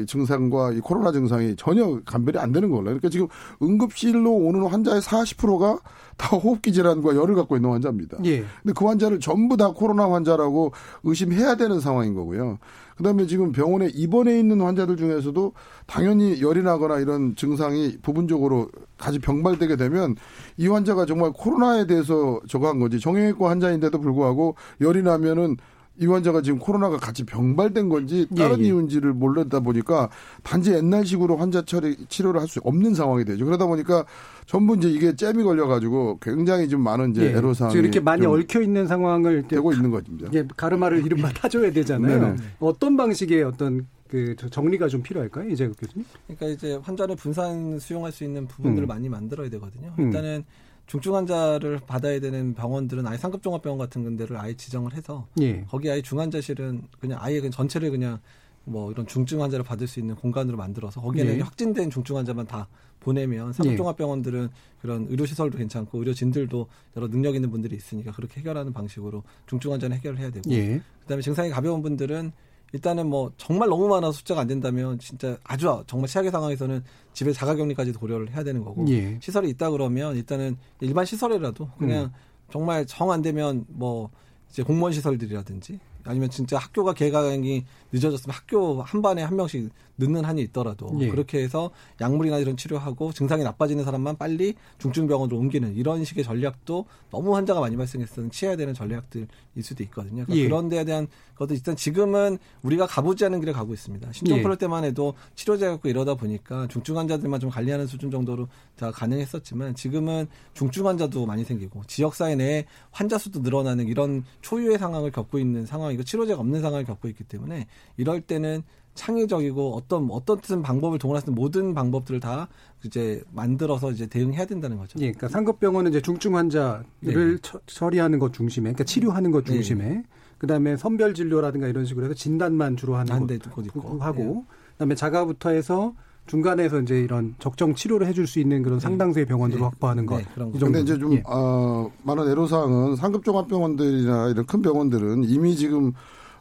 [0.06, 2.84] 증상과 이 코로나 증상이 전혀 감별이 안 되는 걸로.
[2.84, 3.28] 그러니까 지금
[3.62, 5.78] 응급실로 오는 환자의 40%가
[6.16, 8.18] 다 호흡기 질환과 열을 갖고 있는 환자입니다.
[8.24, 8.44] 예.
[8.62, 10.72] 근데 그 환자를 전부 다 코로나 환자라고
[11.04, 12.58] 의심해야 되는 상황인 거고요.
[12.96, 15.52] 그다음에 지금 병원에 입원해 있는 환자들 중에서도
[15.86, 18.68] 당연히 열이 나거나 이런 증상이 부분적으로
[18.98, 20.16] 같이 병발되게 되면
[20.56, 22.98] 이 환자가 정말 코로나에 대해서 저거 한 거지.
[22.98, 25.56] 정형외과 환자인데도 불구하고 열이 나면은
[25.98, 28.66] 이 환자가 지금 코로나가 같이 병발된 건지 다른 예, 예.
[28.66, 30.10] 이유인지를 모르다 보니까
[30.42, 33.44] 단지 옛날식으로 환자 처리 치료를 할 수 없는 상황이 되죠.
[33.44, 34.04] 그러다 보니까
[34.46, 37.30] 전부 이제 이게 잼이 걸려가지고 굉장히 좀 많은 이제 예.
[37.36, 40.12] 애로사항이 지금 이렇게 많이 얽혀 있는 상황을 되고 있는 거죠.
[40.32, 42.20] 예, 가르마를 이른바 타줘야 되잖아요.
[42.20, 42.36] 네네.
[42.60, 46.06] 어떤 방식의 어떤 그 정리가 좀 필요할까요, 이제 교수님?
[46.28, 48.88] 그러니까 이제 환자를 분산 수용할 수 있는 부분들을 음.
[48.88, 49.92] 많이 만들어야 되거든요.
[49.98, 50.04] 음.
[50.06, 50.44] 일단은
[50.86, 55.64] 중증 환자를 받아야 되는 병원들은 아예 상급 종합병원 같은 데를 아예 지정을 해서 예.
[55.64, 58.20] 거기 아예 중환자실은 그냥 아예 그냥 전체를 그냥
[58.64, 61.40] 뭐 이런 중증 환자를 받을 수 있는 공간으로 만들어서 거기에는 예.
[61.40, 62.68] 확진된 중증 환자만 다
[63.00, 63.76] 보내면 상급 예.
[63.76, 64.48] 종합병원들은
[64.80, 66.66] 그런 의료 시설도 괜찮고 의료진들도
[66.96, 70.80] 여러 능력 있는 분들이 있으니까 그렇게 해결하는 방식으로 중증 환자는 해결을 해야 되고 예.
[71.02, 72.32] 그다음에 증상이 가벼운 분들은
[72.76, 77.92] 일단은 뭐 정말 너무 많아 숫자가 안 된다면 진짜 아주 정말 최악의 상황에서는 집에 자가격리까지
[77.92, 79.18] 고려를 해야 되는 거고 예.
[79.22, 82.10] 시설이 있다 그러면 일단은 일반 시설이라도 그냥 음.
[82.52, 84.10] 정말 정 안 되면 뭐
[84.50, 87.64] 이제 공무원 시설들이라든지 아니면 진짜 학교가 개강이
[87.96, 91.08] 늦어졌으면 학교 한 반에 한 명씩 늦는 한이 있더라도 예.
[91.08, 91.70] 그렇게 해서
[92.00, 97.76] 약물이나 이런 치료하고 증상이 나빠지는 사람만 빨리 중증병원으로 옮기는 이런 식의 전략도 너무 환자가 많이
[97.76, 99.26] 발생했으면 취해야 되는 전략들일
[99.62, 100.24] 수도 있거든요.
[100.24, 100.44] 그러니까 예.
[100.44, 104.12] 그런 데에 대한 것도 일단 지금은 우리가 가보지 않은 길에 가고 있습니다.
[104.12, 104.58] 심장 프로 예.
[104.58, 110.26] 때만 해도 치료제 갖고 이러다 보니까 중증 환자들만 좀 관리하는 수준 정도로 다 가능했었지만 지금은
[110.54, 116.02] 중증 환자도 많이 생기고 지역사회 내에 환자 수도 늘어나는 이런 초유의 상황을 겪고 있는 상황이고
[116.02, 117.66] 치료제가 없는 상황을 겪고 있기 때문에
[117.96, 118.62] 이럴 때는
[118.94, 122.48] 창의적이고 어떤 어떤 뜻은 방법을 동원할 수 있는 모든 방법들을 다
[122.84, 124.98] 이제 만들어서 이제 대응해야 된다는 거죠.
[125.00, 127.36] 예, 그러니까 상급병원은 이제 중증 환자를 네.
[127.42, 130.02] 처, 처리하는 것 중심에, 그러니까 치료하는 것 중심에, 네.
[130.38, 134.44] 그다음에 선별 진료라든가 이런 식으로 해서 진단만 주로 하는 것 하고, 네.
[134.72, 135.94] 그다음에 자가부터 해서
[136.26, 138.82] 중간에서 이제 이런 적정 치료를 해줄 수 있는 그런 네.
[138.82, 139.64] 상당수의 병원들을 네.
[139.64, 140.18] 확보하는 것.
[140.18, 140.58] 네, 그런 거.
[140.58, 141.22] 근데 이제 좀, 예.
[141.26, 145.92] 어, 많은 애로사항은 상급종합병원들이나 이런 큰 병원들은 이미 지금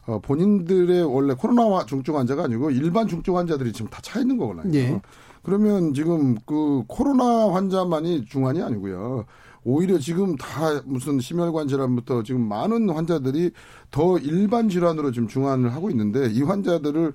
[0.06, 4.78] 어, 본인들의 원래 코로나 중증 환자가 아니고 일반 중증 환자들이 지금 다 차 있는 거거든요.
[4.78, 5.00] 예.
[5.42, 9.24] 그러면 지금 그 코로나 환자만이 중환이 아니고요.
[9.64, 13.50] 오히려 지금 다 무슨 심혈관 질환부터 지금 많은 환자들이
[13.90, 17.12] 더 일반 질환으로 지금 중환을 하고 있는데 이 환자들을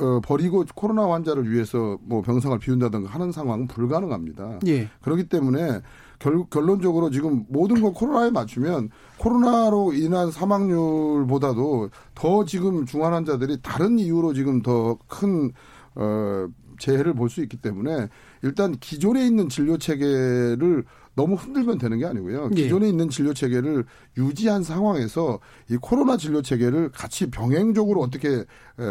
[0.00, 4.58] 어, 버리고 코로나 환자를 위해서 뭐 병상을 비운다든가 하는 상황은 불가능합니다.
[4.66, 4.88] 예.
[5.00, 5.80] 그렇기 때문에
[6.18, 13.98] 결, 결론적으로 지금 모든 걸 코로나에 맞추면 코로나로 인한 사망률보다도 더 지금 중환 환자들이 다른
[13.98, 15.52] 이유로 지금 더큰
[15.94, 16.48] 어,
[16.78, 18.08] 재해를 볼 수 있기 때문에
[18.42, 20.84] 일단 기존에 있는 진료 체계를
[21.18, 22.50] 너무 흔들면 되는 게 아니고요.
[22.54, 22.62] 예.
[22.62, 22.90] 기존에 예.
[22.90, 23.84] 있는 진료 체계를
[24.16, 28.44] 유지한 상황에서 이 코로나 진료 체계를 같이 병행적으로 어떻게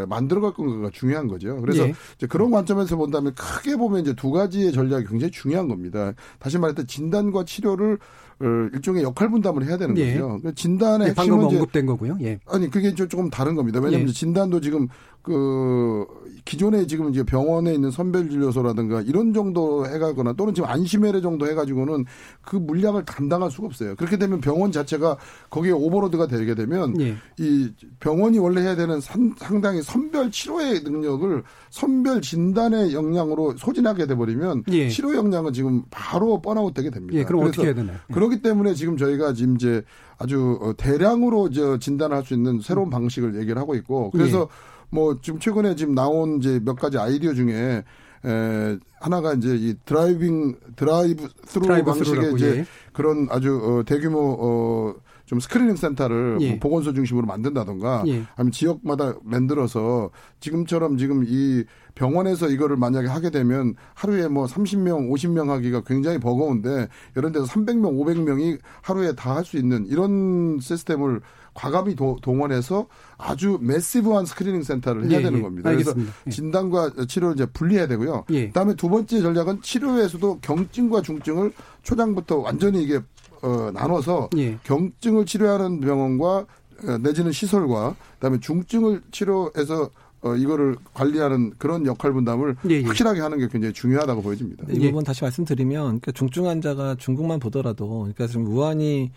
[0.09, 1.61] 만들어갈 건가가 중요한 거죠.
[1.61, 1.93] 그래서 예.
[2.17, 6.13] 이제 그런 관점에서 본다면 크게 보면 이제 두 가지의 전략이 굉장히 중요한 겁니다.
[6.39, 7.97] 다시 때 진단과 치료를
[8.39, 10.13] 어, 일종의 역할 분담을 해야 되는 예.
[10.13, 10.28] 거죠.
[10.28, 12.17] 그러니까 진단의 예, 방금 언급된 거고요.
[12.21, 12.39] 예.
[12.45, 13.80] 아니 그게 조금 다른 겁니다.
[13.80, 14.11] 왜냐하면 예.
[14.11, 14.89] 진단도 지금
[15.28, 16.05] 그
[16.45, 22.05] 기존에 지금 이제 병원에 있는 선별 진료소라든가 이런 정도 해가거나 또는 지금 안심외래 정도 해가지고는
[22.41, 23.95] 그 물량을 감당할 수가 없어요.
[23.97, 25.17] 그렇게 되면 병원 자체가
[25.49, 27.17] 거기에 오버로드가 되게 되면 예.
[27.38, 27.69] 이
[27.99, 34.88] 병원이 원래 해야 되는 산, 상당히 선별 치료의 능력을 선별 진단의 역량으로 소진하게 돼버리면 예.
[34.88, 37.19] 치료 역량은 지금 바로 뻔아웃 되게 됩니다.
[37.19, 37.97] 예, 그럼 어떻게 해야 되나요?
[38.09, 38.13] 예.
[38.13, 39.84] 그렇기 때문에 지금 저희가 지금 이제
[40.17, 44.76] 아주 어, 대량으로 저 진단을 할수 있는 새로운 방식을 얘기를 하고 있고 그래서 예.
[44.89, 47.83] 뭐 지금 최근에 지금 나온 이제 몇 가지 아이디어 중에
[48.25, 52.65] 에 하나가 이제 이 driving drive-through 방식의 이제 예.
[52.91, 56.51] 그런 아주 어 대규모 어 좀 screening 센터를 예.
[56.51, 58.23] 뭐 보건소 중심으로 만든다던가 예.
[58.35, 60.09] 아니면 지역마다 만들어서
[60.39, 61.65] 지금처럼 지금 이
[61.95, 67.99] 병원에서 이거를 만약에 하게 되면 하루에 뭐 30명, 50명 하기가 굉장히 버거운데 이런 데서 300명,
[67.99, 71.19] 500명이 하루에 다 할 수 있는 이런 시스템을
[71.58, 72.86] 과감히 도, 동원해서
[73.18, 75.41] 아주 massive한 screening 센터를 해야 예, 되는 예.
[75.41, 75.72] 겁니다.
[75.72, 75.91] 그래서
[76.28, 76.30] 예.
[76.30, 78.26] 진단과 치료를 이제 분리해야 되고요.
[78.30, 78.47] 예.
[78.47, 81.51] 그다음에 두 번째 전략은 치료에서도 경증과 중증을
[81.82, 82.99] 초장부터 완전히 이게
[83.41, 84.60] 어, 나눠서 예.
[84.66, 86.45] 경증을 치료하는 병원과
[86.84, 89.89] 어, 내지는 시설과 그다음에 중증을 치료해서
[90.22, 92.84] 어, 이거를 관리하는 그런 역할 분담을 예, 예.
[92.84, 94.66] 확실하게 하는 게 굉장히 중요하다고 보여집니다.
[94.68, 99.12] 네, 이 부분 다시 말씀드리면 그러니까 중증 환자가 중국만 보더라도 그러니까 지금 우한이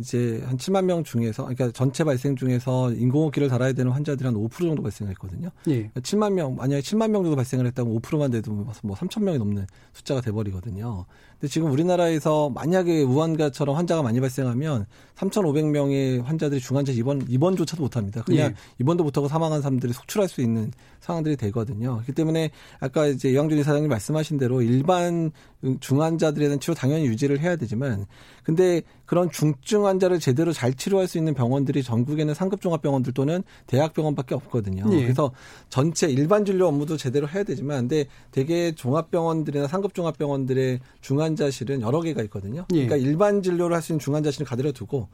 [0.00, 4.50] 이제 한 7만 명 중에서 그러니까 전체 발생 중에서 인공호흡기를 달아야 되는 환자들이 한 5%
[4.58, 5.50] 정도 발생했거든요.
[5.68, 5.74] 예.
[5.74, 9.66] 그러니까 7만 명 만약에 7만 명 정도 발생을 했다면 5%만 돼도 뭐 3천 명이 넘는
[9.92, 11.06] 숫자가 돼 버리거든요.
[11.38, 14.86] 근데 지금 우리나라에서 만약에 우한가처럼 환자가 많이 발생하면
[15.16, 18.22] 3,500명의 환자들이 중환자 입원 입원조차도 못 합니다.
[18.24, 18.54] 그냥 예.
[18.78, 21.94] 입원도 못 하고 사망한 사람들이 속출할 수 있는 상황들이 되거든요.
[21.94, 25.30] 그렇기 때문에 아까 이제 이왕준 이사장님 말씀하신 대로 일반
[25.80, 28.06] 중환자들에 대한 치료 당연히 유지를 해야 되지만
[28.42, 34.36] 근데 그런 중증 환자를 제대로 잘 치료할 수 있는 병원들이 전국에는 상급 종합병원들 또는 대학병원밖에
[34.36, 34.84] 없거든요.
[34.92, 35.02] 예.
[35.02, 35.32] 그래서
[35.68, 42.22] 전체 일반 진료 업무도 제대로 해야 되지만 근데 대개 종합병원들이나 상급 종합병원들의 중환자실은 여러 개가
[42.22, 42.64] 있거든요.
[42.70, 42.86] 예.
[42.86, 45.08] 그러니까 일반 진료를 할 수 있는 중환자실을 가들여 두고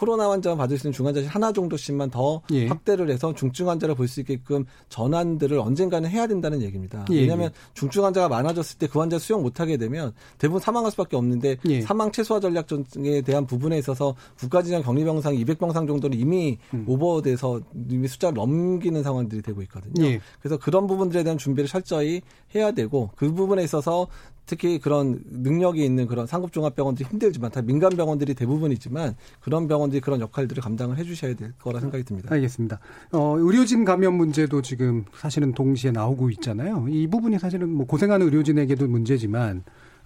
[0.00, 2.66] 코로나 환자만 받을 수 있는 중환자실 하나 정도씩만 더 예.
[2.68, 7.04] 확대를 해서 중증 환자를 볼 수 있게끔 전환들을 언젠가는 해야 된다는 얘기입니다.
[7.10, 7.20] 예.
[7.20, 11.82] 왜냐하면 중증 환자가 많아졌을 때 그 환자 수용 못하게 되면 대부분 사망할 수밖에 없는데 예.
[11.82, 16.84] 사망 최소화 전략에 대한 부분에 있어서 국가진영 격리병상 200병상 정도는 이미 음.
[16.88, 20.02] 오버돼서 이미 숫자를 넘기는 상황들이 되고 있거든요.
[20.06, 20.20] 예.
[20.40, 22.22] 그래서 그런 부분들에 대한 준비를 철저히
[22.54, 24.08] 해야 되고 그 부분에 있어서
[24.50, 30.20] 특히 그런 능력이 있는 그런 상급 종합병원들이 힘들지만 다 민간 병원들이 대부분이지만 그런 병원들이 그런
[30.20, 32.34] 역할들을 감당을 해주셔야 될 거라 생각이 듭니다.
[32.34, 32.80] 알겠습니다.
[33.12, 36.86] 어, 의료진 감염 문제도 지금 사실은 동시에 나오고 있잖아요.
[36.88, 39.62] 이 부분이 사실은 뭐 고생하는 의료진에게도 문제지만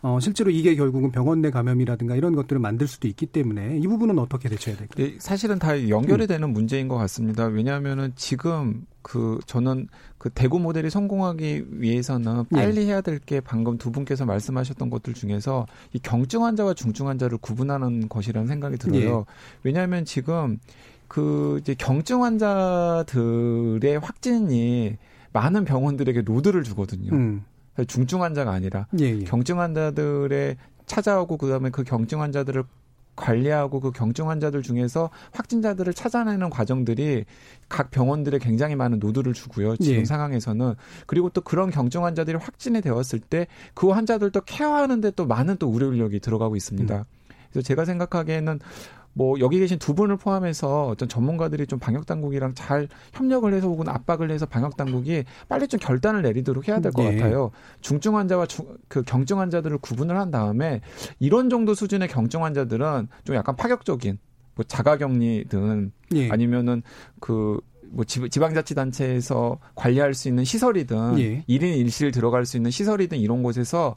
[0.06, 4.18] 어, 실제로 이게 결국은 병원 내 감염이라든가 이런 것들을 만들 수도 있기 때문에 이 부분은
[4.18, 5.06] 어떻게 대처해야 될까요?
[5.06, 6.26] 네, 사실은 다 연결이 음.
[6.26, 7.46] 되는 문제인 것 같습니다.
[7.46, 9.88] 왜냐하면은 지금 그 저는
[10.18, 12.60] 그 대구 모델이 성공하기 위해서는 네.
[12.60, 12.86] 빨리 네.
[12.88, 18.10] 해야 될 게 방금 두 분께서 말씀하셨던 것들 중에서 이 경증 환자와 중증 환자를 구분하는
[18.10, 19.18] 것이라는 생각이 들어요.
[19.18, 19.24] 네.
[19.62, 20.58] 왜냐하면 지금
[21.08, 24.98] 그 이제 경증 환자들의 확진이
[25.32, 27.10] 많은 병원들에게 load를 주거든요.
[27.14, 27.44] 음.
[27.86, 29.24] 중증 환자가 아니라 예, 예.
[29.24, 30.56] 경증 환자들의
[30.86, 32.62] 찾아오고 그다음에 그 경증 환자들을
[33.16, 37.24] 관리하고 그 경증 환자들 중에서 확진자들을 찾아내는 과정들이
[37.68, 39.76] 각 병원들에 굉장히 많은 load를 주고요.
[39.76, 40.04] 지금 예.
[40.04, 40.74] 상황에서는
[41.06, 45.92] 그리고 또 그런 경증 환자들이 확진이 되었을 때 그 환자들도 케어하는데 또 많은 또 의료
[45.92, 46.96] 인력이 들어가고 있습니다.
[46.96, 47.04] 음.
[47.50, 48.60] 그래서 제가 생각하기에는
[49.14, 53.88] 뭐 여기 계신 두 분을 포함해서 어떤 전문가들이 좀 방역 당국이랑 잘 협력을 해서 혹은
[53.88, 57.16] 압박을 해서 방역 당국이 빨리 좀 결단을 내리도록 해야 될것 네.
[57.16, 57.50] 같아요.
[57.80, 60.80] 중증 환자와 중, 그 경증 환자들을 구분을 한 다음에
[61.20, 64.18] 이런 정도 수준의 경증 환자들은 좀 약간 파격적인
[64.56, 66.30] 뭐 자가격리든 네.
[66.30, 66.82] 아니면은
[67.20, 71.44] 그뭐 지방자치단체에서 관리할 수 있는 시설이든 예.
[71.48, 73.94] 1인 1실 들어갈 수 있는 시설이든 이런 곳에서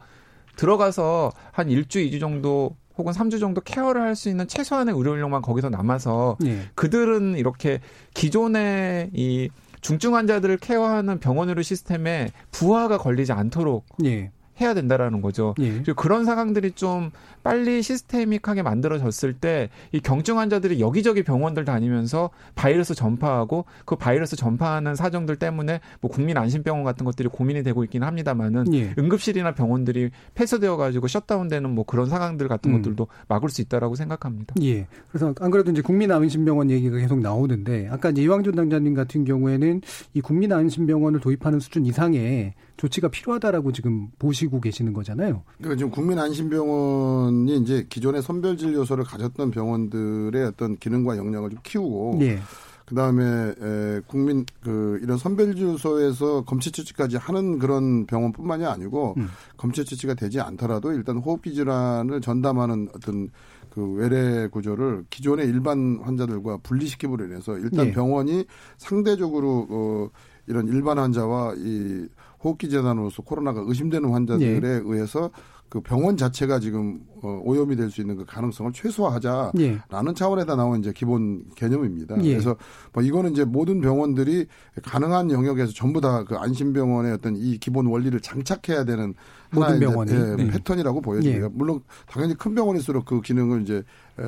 [0.56, 5.42] 들어가서 한 일주, 이주 정도 혹은 3주 정도 케어를 할 수 있는 최소한의 의료 인력만
[5.42, 6.62] 거기서 남아서 예.
[6.76, 7.80] 그들은 이렇게
[8.16, 9.50] 기존의 이
[9.82, 14.32] 중증 환자들을 케어하는 병원 의료 시스템에 부하가 걸리지 않도록 예.
[14.62, 15.56] 해야 된다라는 거죠.
[15.60, 15.84] 예.
[15.96, 17.12] 그런 상황들이 좀
[17.44, 24.96] 빨리 시스테믹하게 만들어졌을 때 이 경증 환자들이 여기저기 병원들 다니면서 바이러스 전파하고 그 바이러스 전파하는
[24.96, 28.94] 사정들 때문에 뭐 국민 안심병원 같은 것들이 고민이 되고 있기는 합니다만은 예.
[28.98, 32.78] 응급실이나 병원들이 폐쇄되어 가지고 셧다운되는 뭐 그런 상황들 같은 음.
[32.78, 34.56] 것들도 막을 수 있다라고 생각합니다.
[34.62, 34.88] 예.
[35.10, 39.82] 그래서 안 그래도 이제 국민 안심병원 얘기가 계속 나오는데 아까 이제 이왕준 당자님 같은 경우에는
[40.14, 45.44] 이 국민 안심병원을 도입하는 수준 이상의 조치가 필요하다라고 지금 보시고 계시는 거잖아요.
[45.58, 52.40] 그러니까 지금 국민안심병원이 이제 기존의 선별진료소를 가졌던 병원들의 어떤 기능과 역량을 좀 키우고 네.
[52.86, 59.28] 그다음에 에, 국민 그 이런 선별진료소에서 검체 처치까지 하는 그런 병원뿐만이 아니고 음.
[59.58, 63.30] 검체 처치가 되지 않더라도 일단 호흡기 질환을 전담하는 어떤
[63.72, 67.92] 그 외래 구조를 기존의 일반 환자들과 분리시킴으로 인해서 일단 네.
[67.92, 68.46] 병원이
[68.78, 70.10] 상대적으로 어
[70.48, 72.08] 이런 일반 환자와 이
[72.48, 74.82] 호흡기 재단으로서 코로나가 의심되는 환자들에 예.
[74.86, 75.30] 의해서
[75.70, 80.14] 그 병원 자체가 지금 어, 오염이 될 수 있는 그 가능성을 최소화하자라는 예.
[80.16, 82.16] 차원에다 나온 이제 기본 개념입니다.
[82.24, 82.32] 예.
[82.32, 82.56] 그래서
[82.94, 84.48] 뭐 이거는 이제 모든 병원들이
[84.82, 89.14] 가능한 영역에서 전부 다 그 안심병원의 어떤 이 기본 원리를 장착해야 되는
[89.50, 90.12] 하나의 병원이.
[90.14, 90.48] 예, 네.
[90.52, 91.46] 패턴이라고 보여집니다.
[91.46, 91.50] 예.
[91.54, 93.84] 물론 당연히 큰 병원일수록 그 기능을 이제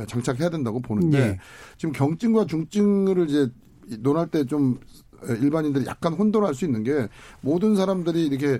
[0.07, 1.39] 장착해야 된다고 보는데 예.
[1.77, 3.49] 지금 경증과 중증을 이제
[4.01, 4.77] 논할 때 좀
[5.27, 7.07] 일반인들이 약간 혼돈할 수 있는 게
[7.41, 8.59] 모든 사람들이 이렇게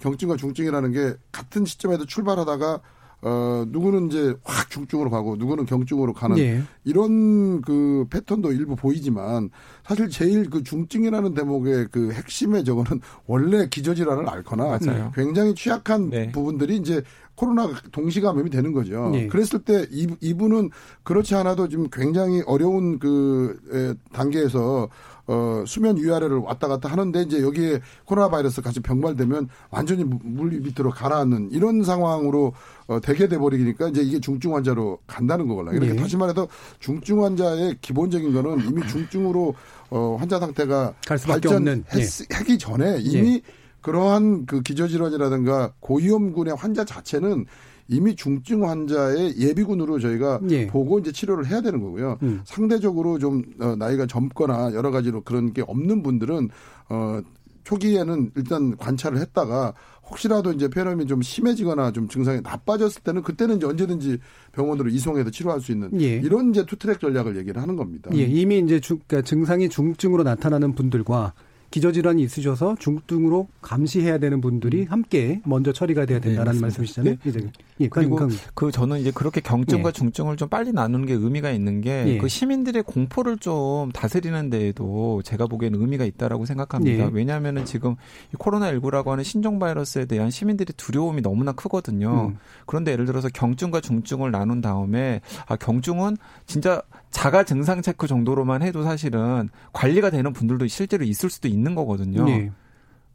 [0.00, 2.80] 경증과 중증이라는 게 같은 시점에도 출발하다가
[3.22, 6.62] 어 누구는 이제 확 중증으로 가고 누구는 경증으로 가는 예.
[6.84, 9.50] 이런 그 패턴도 일부 보이지만
[9.84, 15.12] 사실 제일 그 중증이라는 대목의 그 핵심의 저거는 원래 기저질환을 앓거나 맞아요.
[15.14, 16.32] 굉장히 취약한 네.
[16.32, 17.02] 부분들이 이제
[17.34, 19.10] 코로나 동시 감염이 되는 거죠.
[19.12, 19.26] 네.
[19.26, 20.70] 그랬을 때 이, 이분은
[21.02, 24.88] 그렇지 않아도 지금 굉장히 어려운 그 단계에서
[25.30, 30.90] 어, 수면 위아래를 왔다 갔다 하는데 이제 여기에 코로나 바이러스 같이 병발되면 완전히 물 밑으로
[30.90, 32.52] 가라앉는 이런 상황으로
[32.88, 35.70] 어, 되게 돼버리니까 이제 이게 중증 환자로 간다는 거걸라.
[35.70, 35.96] 이렇게 네.
[35.96, 36.48] 다시 말해서
[36.80, 39.54] 중증 환자의 기본적인 거는 이미 중증으로
[39.90, 42.58] 어, 환자 상태가 발전했기 네.
[42.58, 43.42] 전에 이미 네.
[43.82, 47.46] 그러한 그 기저질환이라든가 고위험군의 환자 자체는
[47.90, 50.66] 이미 중증 환자의 예비군으로 저희가 예.
[50.68, 52.18] 보고 이제 치료를 해야 되는 거고요.
[52.22, 52.40] 음.
[52.44, 56.48] 상대적으로 좀 어, 나이가 젊거나 여러 가지로 그런 게 없는 분들은
[56.88, 57.20] 어
[57.64, 59.74] 초기에는 일단 관찰을 했다가
[60.08, 64.18] 혹시라도 이제 폐렴이 좀 심해지거나 좀 증상이 나빠졌을 때는 그때는 이제 언제든지
[64.52, 66.16] 병원으로 이송해서 치료할 수 있는 예.
[66.16, 68.10] 이런 이제 투트랙 전략을 얘기를 하는 겁니다.
[68.14, 71.32] 예, 이미 이제 중, 그러니까 증상이 중증으로 나타나는 분들과
[71.70, 74.86] 기저질환이 있으셔서 중증으로 감시해야 되는 분들이 음.
[74.88, 77.14] 함께 먼저 처리가 돼야 된다는 네, 말씀이시잖아요.
[77.14, 77.28] 네.
[77.28, 77.50] 이제
[77.80, 79.92] 예, 그리고 그, 그 저는 이제 그렇게 경증과 예.
[79.92, 82.28] 중증을 좀 빨리 나누는 게 의미가 있는 게그 예.
[82.28, 87.04] 시민들의 공포를 좀 다스리는 데에도 제가 보기에는 의미가 있다라고 생각합니다.
[87.04, 87.10] 예.
[87.12, 87.94] 왜냐하면은 지금
[88.38, 92.30] 코로나 19라고 하는 신종 바이러스에 대한 시민들의 두려움이 너무나 크거든요.
[92.32, 92.38] 음.
[92.66, 96.16] 그런데 예를 들어서 경증과 중증을 나눈 다음에 아 경증은
[96.46, 102.24] 진짜 자가 증상 체크 정도로만 해도 사실은 관리가 되는 분들도 실제로 있을 수도 있는 거거든요.
[102.24, 102.50] 네.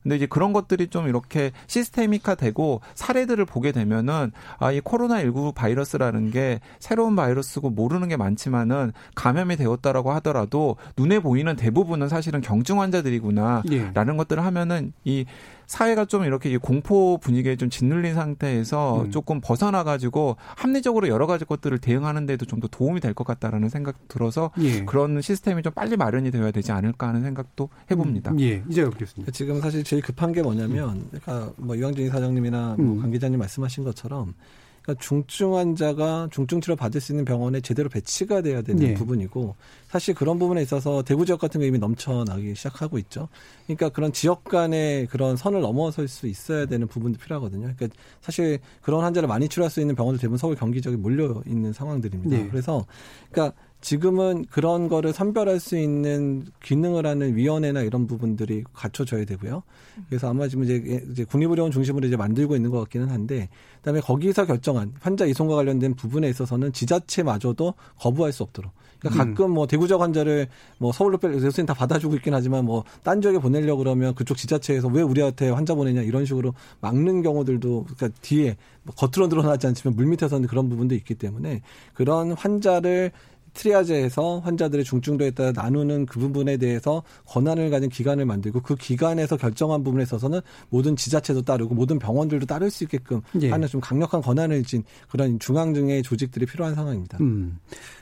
[0.05, 6.31] 근데 이제 그런 것들이 좀 이렇게 시스테믹화되고 사례들을 보게 되면은 아 이 코로나 19 바이러스라는
[6.31, 13.63] 게 새로운 바이러스고 모르는 게 많지만은 감염이 되었다라고 하더라도 눈에 보이는 대부분은 사실은 경증 환자들이구나라는
[13.93, 14.17] 네.
[14.17, 15.25] 것들을 하면은 이
[15.67, 19.11] 사회가 좀 이렇게 공포 분위기에 좀 짓눌린 상태에서 음.
[19.11, 23.67] 조금 벗어나 가지고 합리적으로 여러 가지 것들을 대응하는 데도 좀 더 도움이 될 것 같다라는
[23.69, 24.85] 생각 들어서 예.
[24.85, 28.31] 그런 시스템이 좀 빨리 마련이 되어야 되지 않을까 하는 생각도 해봅니다.
[28.31, 28.39] 음.
[28.39, 29.31] 예, 이제 그렇습니다.
[29.31, 33.01] 지금 사실 제일 급한 게 뭐냐면, 그러니까 뭐 이광진 사장님이나 뭐 음.
[33.01, 34.33] 관 기자님 말씀하신 것처럼
[34.81, 38.93] 그러니까 중증 환자가 중증 치료 받을 수 있는 병원에 제대로 배치가 돼야 되는 네.
[38.93, 39.55] 부분이고
[39.87, 43.29] 사실 그런 부분에 있어서 대구 지역 같은 게 이미 넘쳐나기 시작하고 있죠.
[43.65, 47.73] 그러니까 그런 지역 간의 그런 선을 넘어설 수 있어야 되는 부분도 필요하거든요.
[47.75, 47.87] 그러니까
[48.21, 52.37] 사실 그런 환자를 많이 치료할 수 있는 병원들 대부분 서울 경기 지역에 몰려 있는 상황들입니다.
[52.37, 52.47] 네.
[52.49, 52.85] 그래서
[53.31, 59.61] 그러니까 지금은 그런 거를 선별할 수 있는 기능을 하는 위원회나 이런 부분들이 갖춰져야 되고요.
[60.09, 64.47] 그래서 아마 지금 이제, 이제 국립의료원 중심으로 이제 만들고 있는 것 같기는 한데, 그다음에 거기서
[64.47, 68.71] 결정한 환자 이송과 관련된 부분에 있어서는 지자체마저도 거부할 수 없도록.
[68.97, 69.29] 그러니까 음.
[69.29, 70.47] 가끔 뭐 대구적 환자를
[70.79, 74.37] 뭐 서울로 뺄 요새는 다 받아주고 있긴 하지만 뭐 딴 지역에 보내려 고 그러면 그쪽
[74.37, 79.95] 지자체에서 왜 우리한테 환자 보내냐 이런 식으로 막는 경우들도 그러니까 뒤에 뭐 겉으로 드러나지 않지만
[79.95, 81.61] 물밑에서는 그런 부분도 있기 때문에
[81.93, 83.11] 그런 환자를
[83.55, 89.83] 트리아제에서 환자들의 중증도에 따라 나누는 그 부분에 대해서 권한을 가진 기관을 만들고 그 기관에서 결정한
[89.83, 93.49] 부분에 있어서는 모든 지자체도 따르고 모든 병원들도 따를 수 있게끔 예.
[93.49, 97.17] 하는 좀 강력한 권한을 진 그런 중앙등의 조직들이 필요한 상황입니다.
[97.21, 97.57] 음.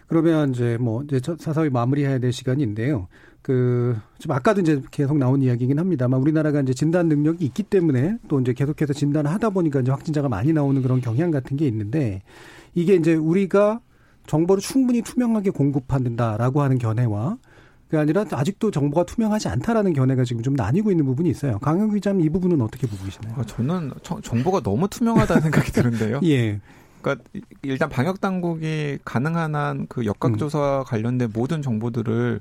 [0.08, 3.08] 그러면 이제 뭐 이제 사사히 마무리해야 될 시간인데요.
[3.42, 8.40] 그, 좀 아까도 이제 계속 나온 이야기긴 합니다만 우리나라가 이제 진단 능력이 있기 때문에 또
[8.40, 12.22] 이제 계속해서 진단을 하다 보니까 이제 확진자가 많이 나오는 그런 경향 같은 게 있는데
[12.74, 13.82] 이게 이제 우리가
[14.28, 17.38] 정보를 충분히 투명하게 공급한다라고 하는 견해와
[17.90, 21.60] 그 아니라 아직도 정보가 투명하지 않다라는 견해가 지금 좀 나뉘고 있는 부분이 있어요.
[21.60, 23.36] 강영 기자님 이 부분은 어떻게 보고 계시나요?
[23.38, 23.92] 아, 저는
[24.24, 26.20] 정보가 너무 투명하다는 생각이 드는데요.
[26.24, 26.60] 예.
[27.02, 27.24] 그러니까
[27.62, 30.84] 일단 방역 당국이 가능한 한 그 역학조사 음.
[30.86, 32.40] 관련된 모든 정보들을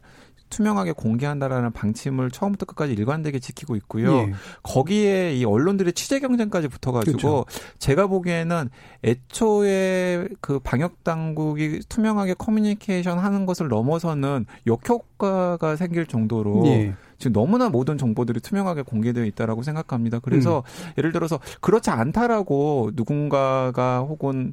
[0.52, 4.18] 투명하게 공개한다라는 방침을 처음부터 끝까지 일관되게 지키고 있고요.
[4.18, 4.32] 예.
[4.62, 7.44] 거기에 이 언론들의 취재 경쟁까지 붙어가지고 그렇죠.
[7.78, 8.68] 제가 보기에는
[9.02, 16.94] 애초에 그 방역 당국이 투명하게 커뮤니케이션 하는 것을 넘어서는 역효과가 생길 정도로 예.
[17.16, 20.18] 지금 너무나 모든 정보들이 투명하게 공개되어 있다라고 생각합니다.
[20.18, 20.92] 그래서 음.
[20.98, 24.52] 예를 들어서 그렇지 않다라고 누군가가 혹은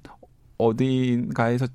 [0.57, 1.67] 어딘가에서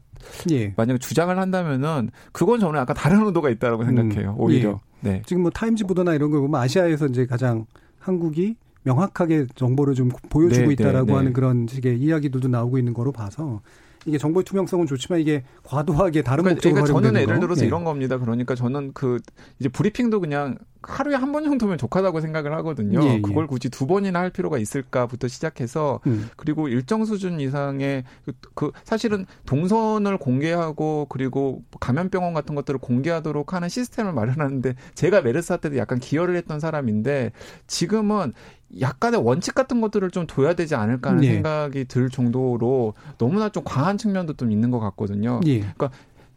[0.50, 0.72] 예.
[0.76, 3.86] 만약에 주장을 한다면은 그건 저는 약간 다른 의도가 있다라고 음.
[3.86, 4.34] 생각해요.
[4.38, 4.80] 오히려.
[5.04, 5.08] 예.
[5.08, 5.22] 네.
[5.26, 7.66] 지금 뭐 타임즈 보도나 이런 거 보면 아시아에서 이제 가장
[7.98, 11.16] 한국이 명확하게 정보를 좀 보여주고 네, 네 있다라고 네, 네.
[11.16, 13.60] 하는 그런 식의 이야기들도 나오고 있는 거로 봐서
[14.06, 17.66] 이게 정보의 투명성은 좋지만 이게 과도하게 다른 그러니까, 목적으로 그러니까 저는 예를 들어서 네.
[17.66, 18.18] 이런 겁니다.
[18.18, 19.18] 그러니까 저는 그
[19.58, 23.02] 이제 브리핑도 그냥 하루에 한 번 정도면 족하다고 생각을 하거든요.
[23.02, 23.20] 예, 예.
[23.20, 26.28] 그걸 굳이 두 번이나 할 필요가 있을까부터 시작해서 음.
[26.36, 33.68] 그리고 일정 수준 이상의 그, 그 사실은 동선을 공개하고 그리고 감염병원 같은 것들을 공개하도록 하는
[33.68, 37.32] 시스템을 마련하는데 제가 메르스 사태 때 약간 기여를 했던 사람인데
[37.66, 38.32] 지금은
[38.80, 41.32] 약간의 원칙 같은 것들을 좀 둬야 되지 않을까 하는 예.
[41.34, 45.40] 생각이 들 정도로 너무나 좀 과한 측면도 좀 있는 것 같거든요.
[45.46, 45.60] 예.
[45.60, 45.90] 그러니까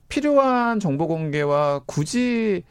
[0.09, 2.63] 필요한 정보 공개와 굳이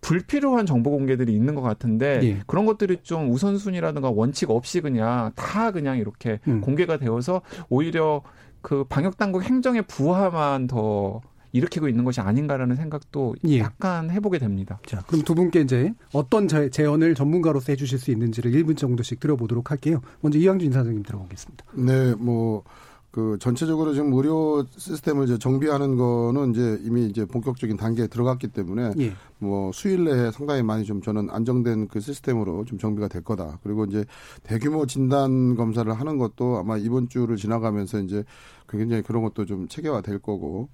[0.00, 2.42] 불필요한 정보 공개들이 있는 것 같은데 예.
[2.46, 6.60] 그런 것들이 좀 우선순위라든가 원칙 없이 그냥 다 그냥 이렇게 음.
[6.60, 8.22] 공개가 되어서 오히려
[8.60, 11.20] 그 방역 당국 행정의 부하만 더
[11.52, 13.60] 일으키고 있는 것이 아닌가라는 생각도 예.
[13.60, 14.78] 약간 해보게 됩니다.
[14.86, 19.70] 자, 그럼 두 분께 이제 어떤 제 언을 전문가로서 해주실 수 있는지를 1분 정도씩 들어보도록
[19.70, 20.00] 할게요.
[20.20, 21.64] 먼저 이양준 사장님 들어보겠습니다.
[21.74, 22.64] 네, 뭐.
[23.12, 28.94] 그 전체적으로 지금 의료 시스템을 이제 정비하는 거는 이제 이미 이제 본격적인 단계에 들어갔기 때문에
[29.00, 29.12] 예.
[29.38, 33.58] 뭐 수일 내에 상당히 많이 좀 저는 안정된 그 시스템으로 좀 정비가 될 거다.
[33.62, 34.06] 그리고 이제
[34.44, 38.24] 대규모 진단 검사를 하는 것도 아마 이번 주를 지나가면서 이제
[38.66, 40.70] 굉장히 그런 것도 좀 체계화 될 거고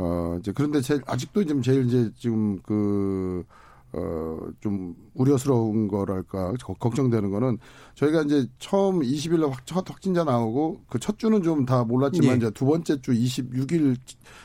[0.00, 3.44] 어 이제 그런데 제일 아직도 좀 제일 이제 지금 그
[3.92, 7.58] 어, 좀 우려스러운 거랄까, 걱정되는 거는
[7.96, 12.36] 저희가 이제 처음 20일 날 첫 확진자 나오고 그 첫 주는 좀 다 몰랐지만 예.
[12.36, 13.96] 이제 두 번째 주 26일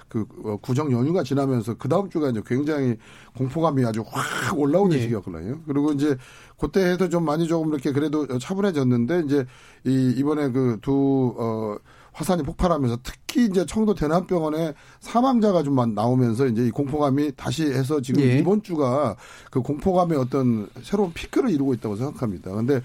[0.10, 2.98] 그 어, 구정 연휴가 지나면서 그 다음 주가 이제 굉장히
[3.38, 5.02] 공포감이 아주 확 올라오는 예.
[5.04, 5.62] 시기였거든요.
[5.68, 6.18] 그리고 이제
[6.60, 9.46] 그때 해도 좀 많이 조금 이렇게 그래도 차분해졌는데 이제
[9.86, 11.78] 이 이번에 그 두 어,
[12.16, 18.22] 화산이 폭발하면서 특히 이제 청도 대남병원에 사망자가 좀 나오면서 이제 이 공포감이 다시 해서 지금
[18.22, 18.40] 예.
[18.40, 19.18] 이번 주가
[19.52, 22.52] 그 공포감의 어떤 새로운 피크를 이루고 있다고 생각합니다.
[22.52, 22.82] 근데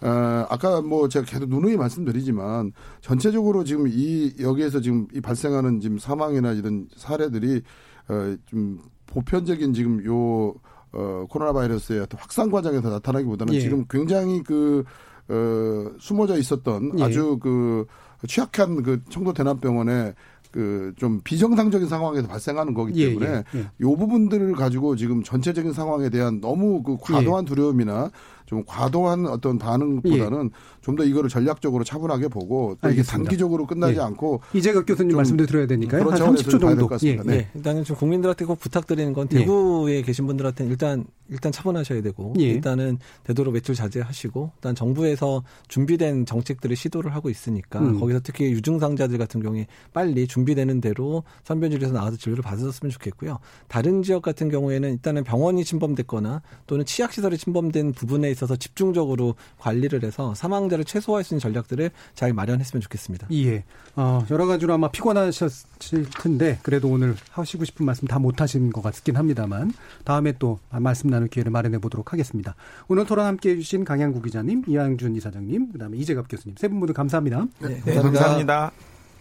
[0.00, 2.72] 어, 아까 뭐 제가 계속 누누이 말씀드리지만
[3.02, 7.60] 전체적으로 지금 이 여기에서 지금 이 발생하는 지금 사망이나 이런 사례들이
[8.08, 10.54] 어, 좀 보편적인 지금 요
[10.92, 13.60] 어, 코로나 바이러스의 확산 과정에서 나타나기보다는 예.
[13.60, 14.84] 지금 굉장히 그
[15.28, 17.04] 어, 숨어져 있었던 예.
[17.04, 17.84] 아주 그
[18.26, 20.14] 취약한 그 청도 대남병원에
[20.52, 23.70] 그좀 비정상적인 상황에서 발생하는 거기 예, 때문에 예, 예, 예.
[23.80, 27.48] 요 부분들을 가지고 지금 전체적인 상황에 대한 너무 그 과도한 예.
[27.48, 28.10] 두려움이나
[28.50, 30.80] 좀 과도한 어떤 반응보다는 예.
[30.80, 34.00] 좀더 이거를 전략적으로 차분하게 보고 또 이게 단기적으로 끝나지 예.
[34.00, 36.02] 않고 이재갑 교수님 말씀도 들어야 되니까요.
[36.02, 36.88] 한 30초 정도.
[37.04, 37.16] 예.
[37.24, 37.34] 네.
[37.34, 37.48] 예.
[37.54, 40.02] 일단은 좀 국민들한테 꼭 부탁드리는 건 대구에 예.
[40.02, 42.44] 계신 분들한테는 일단 일단 차분하셔야 되고 예.
[42.46, 48.00] 일단은 되도록 외출 자제하시고 일단 정부에서 준비된 정책들을 시도를 하고 있으니까 음.
[48.00, 53.38] 거기서 특히 유증상자들 같은 경우에 빨리 준비되는 대로 선별진료에서 나와서 진료를 받으셨으면 좋겠고요.
[53.68, 60.34] 다른 지역 같은 경우에는 일단은 병원이 침범됐거나 또는 치약시설이 침범된 부분에 있어서 집중적으로 관리를 해서
[60.34, 63.26] 사망자를 최소화할 수 있는 전략들을 잘 마련했으면 좋겠습니다.
[63.32, 63.64] 예.
[63.96, 68.82] 어, 여러 가지로 아마 피곤하셨을 텐데 그래도 오늘 하시고 싶은 말씀 다 못 하신 것
[68.82, 69.72] 같긴 합니다만
[70.04, 72.54] 다음에 또 말씀 나눌 기회를 마련해 보도록 하겠습니다.
[72.88, 76.92] 오늘 토론 함께 해 주신 강양구 기자님, 이양준 이사장님, 그다음에 이재갑 교수님 세 분 모두
[76.92, 77.46] 감사합니다.
[77.60, 78.02] 네, 네 감사합니다.
[78.20, 78.72] 감사합니다.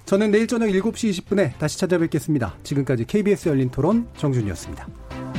[0.05, 2.55] 저는 내일 저녁 7시 20분에 다시 찾아뵙겠습니다.
[2.63, 5.38] 지금까지 KBS 열린 토론 정준이었습니다.